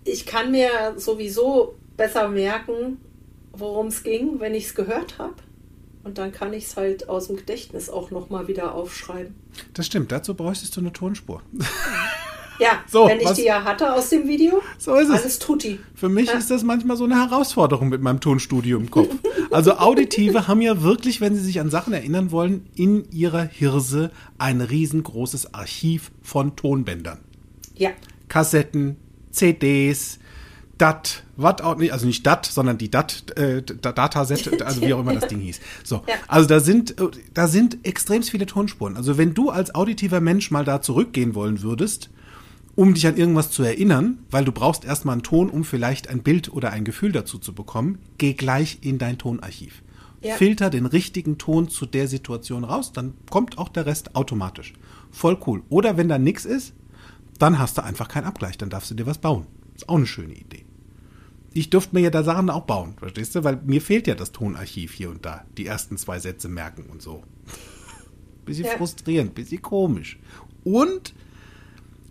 [0.05, 2.99] ich kann mir sowieso besser merken,
[3.53, 5.35] worum es ging, wenn ich es gehört habe.
[6.05, 9.35] Und dann kann ich es halt aus dem Gedächtnis auch nochmal wieder aufschreiben.
[9.75, 11.43] Das stimmt, dazu bräuchtest du eine Tonspur.
[12.59, 15.21] Ja, So, wenn ich was- die ja hatte aus dem Video, So ist es.
[15.23, 15.79] alles tutti.
[15.95, 16.39] Für mich Ja.
[16.39, 19.15] ist das manchmal so eine Herausforderung mit meinem Tonstudio im Kopf.
[19.53, 24.11] Also Auditive haben ja wirklich, wenn sie sich an Sachen erinnern wollen, in ihrer Hirse
[24.39, 27.21] ein riesengroßes Archiv von Tonbändern.
[27.77, 27.91] Ja,
[28.29, 28.97] Kassetten,
[29.33, 30.19] CDs,
[30.79, 34.95] DAT, was auch nicht, also nicht DAT, sondern die DAT, äh, Da- Dataset, also wie
[34.95, 35.61] auch immer das Ding hieß.
[35.85, 36.15] So, Ja.
[36.29, 38.97] also da sind, äh, da sind extrem viele Tonspuren.
[38.97, 42.11] Also wenn du als auditiver Mensch mal da zurückgehen wollen würdest,
[42.75, 46.23] um dich an irgendwas zu erinnern, weil du brauchst erstmal einen Ton, um vielleicht ein
[46.23, 49.83] Bild oder ein Gefühl dazu zu bekommen, geh gleich in dein Tonarchiv.
[50.23, 50.37] Ja.
[50.37, 54.73] Filter den richtigen Ton zu der Situation raus, dann kommt auch der Rest automatisch.
[55.11, 55.63] Voll cool.
[55.69, 56.73] Oder wenn da nichts ist,
[57.43, 59.47] dann hast du einfach keinen Abgleich, dann darfst du dir was bauen.
[59.75, 60.65] Ist auch eine schöne Idee.
[61.53, 63.45] Ich dürfte mir ja da Sachen auch bauen, verstehst du?
[63.45, 65.45] Weil mir fehlt ja das Tonarchiv hier und da.
[65.59, 67.25] Die ersten zwei Sätze merken und so.
[68.45, 68.77] Bisschen Ja.
[68.77, 70.19] frustrierend, bisschen komisch.
[70.65, 71.15] Und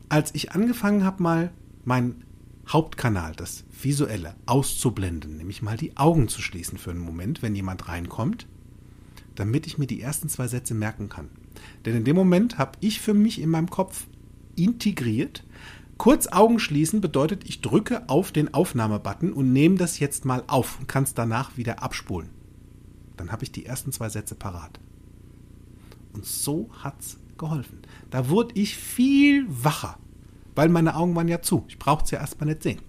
[0.10, 1.52] als ich angefangen habe, mal
[1.86, 2.24] meinen
[2.68, 7.88] Hauptkanal, das Visuelle, auszublenden, nämlich mal die Augen zu schließen für einen Moment, wenn jemand
[7.88, 8.48] reinkommt,
[9.36, 11.30] damit ich mir die ersten zwei Sätze merken kann.
[11.86, 14.06] Denn in dem Moment habe ich für mich in meinem Kopf
[14.56, 15.44] integriert,
[15.98, 20.80] kurz Augen schließen bedeutet, ich drücke auf den Aufnahmebutton und nehme das jetzt mal auf
[20.80, 22.30] und kann es danach wieder abspulen.
[23.18, 24.80] Dann habe ich die ersten zwei Sätze parat.
[26.14, 27.80] Und so hat's geholfen.
[28.10, 29.98] Da wurde ich viel wacher,
[30.56, 31.66] weil meine Augen waren ja zu.
[31.68, 32.80] Ich brauchte es ja erstmal nicht sehen.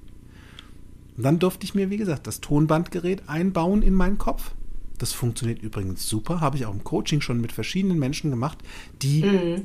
[1.17, 4.55] Und dann durfte ich mir, wie gesagt, das Tonbandgerät einbauen in meinen Kopf.
[4.99, 6.41] Das funktioniert übrigens super.
[6.41, 8.59] Habe ich auch im Coaching schon mit verschiedenen Menschen gemacht,
[9.03, 9.63] die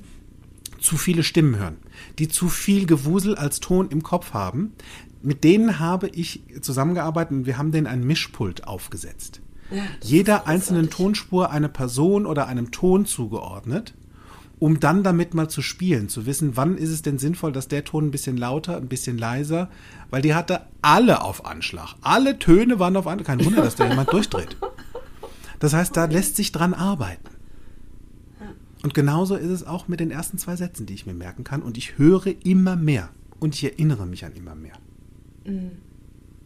[0.79, 1.77] zu viele Stimmen hören,
[2.19, 4.73] die zu viel Gewusel als Ton im Kopf haben.
[5.21, 9.41] Mit denen habe ich zusammengearbeitet und wir haben denen ein Mischpult aufgesetzt.
[9.71, 10.89] Ja, Jeder einzelnen.
[10.89, 13.93] Tonspur eine Person oder einem Ton zugeordnet,
[14.59, 17.83] um dann damit mal zu spielen, zu wissen, wann ist es denn sinnvoll, dass der
[17.83, 19.69] Ton ein bisschen lauter, ein bisschen leiser,
[20.09, 21.95] weil die hatte alle auf Anschlag.
[22.01, 23.37] Alle Töne waren auf Anschlag.
[23.37, 24.55] Kein Wunder, dass da jemand durchdreht.
[25.59, 27.36] Das heißt, da lässt sich dran arbeiten.
[28.83, 31.61] Und genauso ist es auch mit den ersten zwei Sätzen, die ich mir merken kann.
[31.61, 33.09] Und ich höre immer mehr.
[33.39, 34.75] Und ich erinnere mich an immer mehr.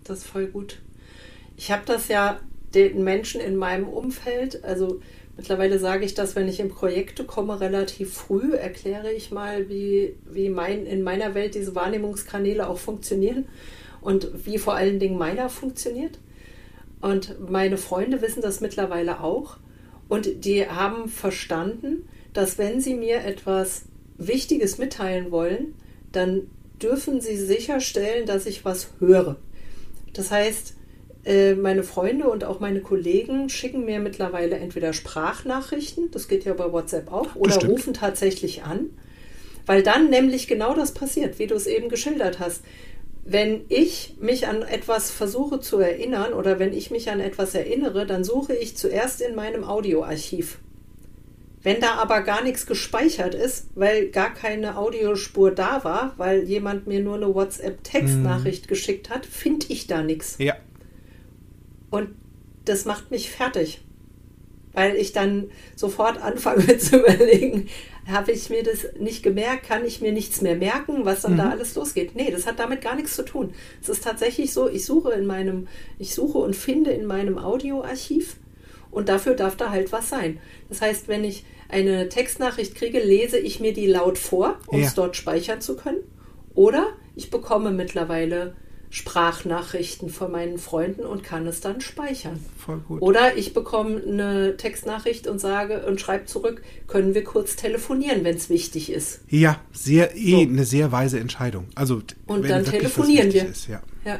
[0.03, 0.79] Das ist voll gut.
[1.57, 2.39] Ich habe das ja
[2.73, 5.01] den Menschen in meinem Umfeld, also
[5.36, 10.15] mittlerweile sage ich das, wenn ich in Projekte komme, relativ früh, erkläre ich mal, wie,
[10.25, 13.45] wie mein, in meiner Welt diese Wahrnehmungskanäle auch funktionieren
[13.99, 16.19] und wie vor allen Dingen meiner funktioniert.
[17.01, 19.57] Und meine Freunde wissen das mittlerweile auch.
[20.07, 23.84] Und die haben verstanden, dass wenn sie mir etwas
[24.17, 25.75] Wichtiges mitteilen wollen,
[26.11, 26.47] dann
[26.82, 29.38] dürfen sie sicherstellen, dass ich was höre.
[30.13, 30.75] Das heißt,
[31.23, 36.53] äh, meine Freunde und auch meine Kollegen schicken mir mittlerweile entweder Sprachnachrichten, das geht ja
[36.53, 38.89] bei WhatsApp auch, oder rufen tatsächlich an,
[39.65, 42.63] weil dann nämlich genau das passiert, wie du es eben geschildert hast.
[43.23, 48.07] Wenn ich mich an etwas versuche zu erinnern oder wenn ich mich an etwas erinnere,
[48.07, 50.57] dann suche ich zuerst in meinem Audioarchiv.
[51.64, 56.88] Wenn da aber gar nichts gespeichert ist, weil gar keine Audiospur da war, weil jemand
[56.88, 60.38] mir nur eine WhatsApp-Textnachricht geschickt hat, finde ich da nichts.
[60.39, 60.55] Ja.
[61.91, 62.09] Und
[62.66, 63.82] das macht mich fertig.
[64.74, 67.68] Weil ich dann sofort anfange zu überlegen,
[68.07, 71.49] habe ich mir das nicht gemerkt, kann ich mir nichts mehr merken, was dann da
[71.49, 72.16] alles losgeht.
[72.16, 73.53] Nee, das hat damit gar nichts zu tun.
[73.82, 75.68] Es ist tatsächlich so, ich suche in meinem,
[75.99, 78.38] ich suche und finde in meinem Audioarchiv
[78.91, 80.39] und dafür darf da halt was sein.
[80.69, 84.87] Das heißt, wenn ich eine Textnachricht kriege, lese ich mir die laut vor, um Ja.
[84.87, 85.99] es dort speichern zu können.
[86.53, 88.55] Oder ich bekomme mittlerweile
[88.89, 92.39] Sprachnachrichten von meinen Freunden und kann es dann speichern.
[92.57, 93.01] Voll gut.
[93.01, 98.35] Oder ich bekomme eine Textnachricht und sage und schreibe zurück, können wir kurz telefonieren, wenn
[98.35, 99.21] es wichtig ist.
[99.29, 100.39] Ja, sehr, eh, So.
[100.41, 101.67] eine sehr weise Entscheidung.
[101.75, 103.45] Also, Und wenn dann telefonieren wir.
[103.47, 103.81] Ist, ja.
[104.05, 104.19] Ja.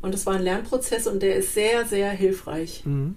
[0.00, 2.82] Und es war ein Lernprozess und der ist sehr, sehr hilfreich.
[2.84, 3.16] Mhm.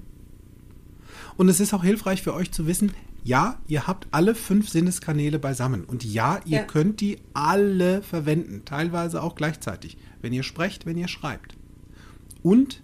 [1.39, 2.91] Und es ist auch hilfreich für euch zu wissen,
[3.23, 5.85] ja, ihr habt alle fünf Sinneskanäle beisammen.
[5.85, 6.63] Und ja, ihr Ja.
[6.65, 11.55] könnt die alle verwenden, teilweise auch gleichzeitig, wenn ihr sprecht, wenn ihr schreibt.
[12.43, 12.83] Und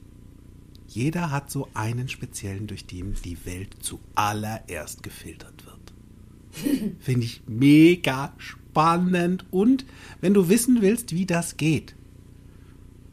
[0.87, 6.95] jeder hat so einen speziellen, durch den die Welt zuallererst gefiltert wird.
[7.01, 9.43] Finde ich mega spannend.
[9.51, 9.85] Und
[10.21, 11.93] wenn du wissen willst, wie das geht,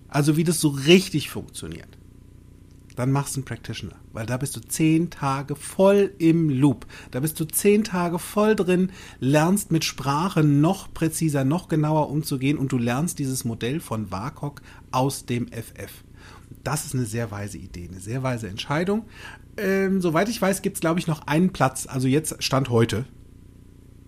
[0.06, 1.98] also wie das so richtig funktioniert,
[2.94, 6.86] dann machst du einen Practitioner, weil da bist du zehn Tage voll im Loop.
[7.10, 8.90] Da bist du zehn Tage voll drin,
[9.20, 14.62] lernst mit Sprache noch präziser, noch genauer umzugehen und du lernst dieses Modell von WAKOK
[14.90, 16.04] aus dem FF.
[16.64, 19.04] Das ist eine sehr weise Idee, eine sehr weise Entscheidung.
[19.56, 21.86] Ähm, soweit ich weiß, gibt es, glaube ich, noch einen Platz.
[21.86, 23.04] Also jetzt Stand heute,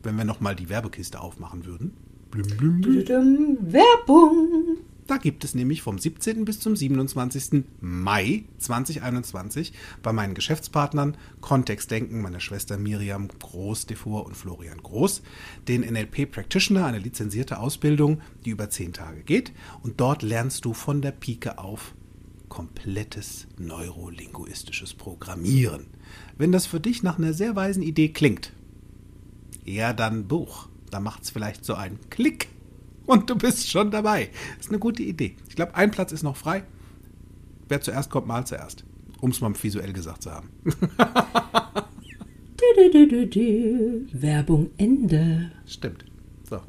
[0.03, 1.97] wenn wir nochmal die Werbekiste aufmachen würden.
[2.31, 3.59] Blüm, blüm, blüm.
[3.61, 4.79] Werbung.
[5.07, 6.47] Da gibt es nämlich vom 17.
[6.47, 7.65] bis zum 27.
[7.81, 15.23] Mai 2021 bei meinen Geschäftspartnern Kontext Denken, meiner Schwester Miriam Groß-Devor und Florian Groß,
[15.69, 19.53] den NLP Practitioner, eine lizenzierte Ausbildung, die über zehn Tage geht.
[19.83, 21.95] Und dort lernst du von der Pike auf
[22.49, 25.87] komplettes neurolinguistisches Programmieren.
[26.39, 28.53] Wenn das für dich nach einer sehr weisen Idee klingt,
[29.65, 30.69] ja, dann Buch.
[30.91, 32.49] Da macht es vielleicht so einen Klick
[33.07, 34.31] und du bist schon dabei.
[34.59, 35.37] Ist eine gute Idee.
[35.49, 36.65] Ich glaube, ein Platz ist noch frei.
[37.69, 38.85] Wer zuerst kommt, mal zuerst.
[39.21, 40.51] Um es mal visuell gesagt zu haben.
[42.77, 44.07] Du, du, du.
[44.13, 45.53] Werbung Ende.
[45.67, 46.05] Stimmt.
[46.49, 46.61] So.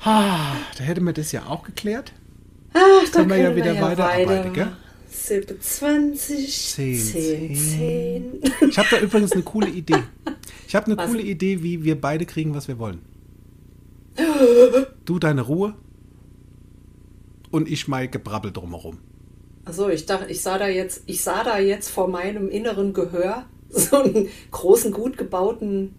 [0.00, 2.12] Ah, da hätten wir das ja auch geklärt.
[2.72, 4.68] Ach, da können wir ja wieder weiterarbeiten, gell?
[5.10, 8.40] 20, 10, 10, 10.
[8.68, 10.02] Ich habe da übrigens eine coole Idee.
[10.68, 13.00] Ich habe eine coole Idee, wie wir beide kriegen, was wir wollen.
[15.06, 15.74] Du deine Ruhe
[17.52, 18.98] und ich mein Gebrabbel drumherum.
[19.64, 23.46] Achso, ich dachte, ich sah da jetzt, ich sah da jetzt vor meinem inneren Gehör
[23.70, 25.94] so einen großen, gut gebauten,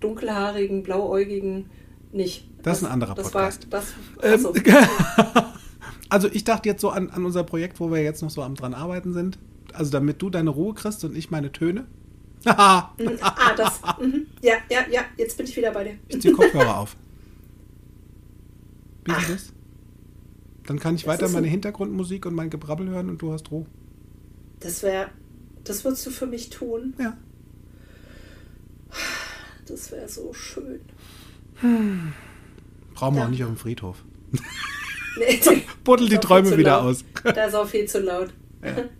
[0.00, 1.70] dunkelhaarigen, blauäugigen,
[2.12, 2.48] nicht.
[2.62, 3.70] Das ist ein anderer das Podcast.
[3.70, 4.54] War, das, Ähm, achso.
[6.08, 8.54] Also ich dachte jetzt so an, an unser Projekt, wo wir jetzt noch so am
[8.54, 9.38] dran arbeiten sind.
[9.72, 11.86] Also damit du deine Ruhe kriegst und ich meine Töne.
[12.44, 12.90] Ah,
[13.56, 13.80] das.
[13.98, 14.26] Mhm.
[14.42, 15.94] Ja, ja, ja, jetzt bin ich wieder bei dir.
[16.08, 16.96] ich zieh Kopfhörer auf.
[19.04, 19.52] Das?
[20.66, 23.50] Dann kann ich Das weiter meine ein- Hintergrundmusik und mein Gebrabbel hören und du hast
[23.50, 23.66] Ruhe.
[24.60, 25.08] Das wäre.
[25.64, 26.94] Das würdest du für mich tun.
[26.98, 27.16] Ja.
[29.66, 30.80] Das wäre so schön.
[32.94, 33.26] Brauchen wir Ja.
[33.26, 34.04] auch nicht auf dem Friedhof.
[35.18, 35.40] Nee,
[35.84, 36.84] Buddel die Träume wieder laut.
[36.84, 37.04] aus.
[37.24, 38.32] Da ist auch viel zu laut.
[38.62, 38.76] Ja.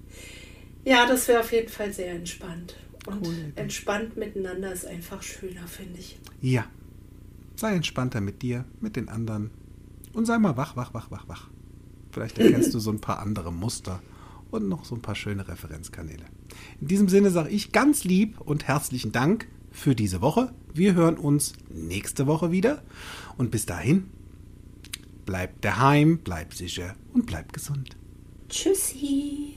[0.85, 2.75] Ja, das wäre auf jeden Fall sehr entspannt.
[3.07, 3.53] Und Idee.
[3.55, 6.19] entspannt miteinander ist einfach schöner, finde ich.
[6.41, 6.67] Ja.
[7.55, 9.51] Sei entspannter mit dir, mit den anderen.
[10.13, 11.49] Und sei mal wach, wach, wach, wach, wach.
[12.11, 14.03] Vielleicht erkennst du so ein paar andere Muster
[14.51, 16.25] und noch so ein paar schöne Referenzkanäle.
[16.81, 20.53] In diesem Sinne sage ich ganz lieb und herzlichen Dank für diese Woche.
[20.75, 22.83] Wir hören uns nächste Woche wieder.
[23.39, 24.11] Und bis dahin,
[25.25, 27.97] bleibt daheim, bleibt sicher und bleibt gesund.
[28.49, 29.57] Tschüssi.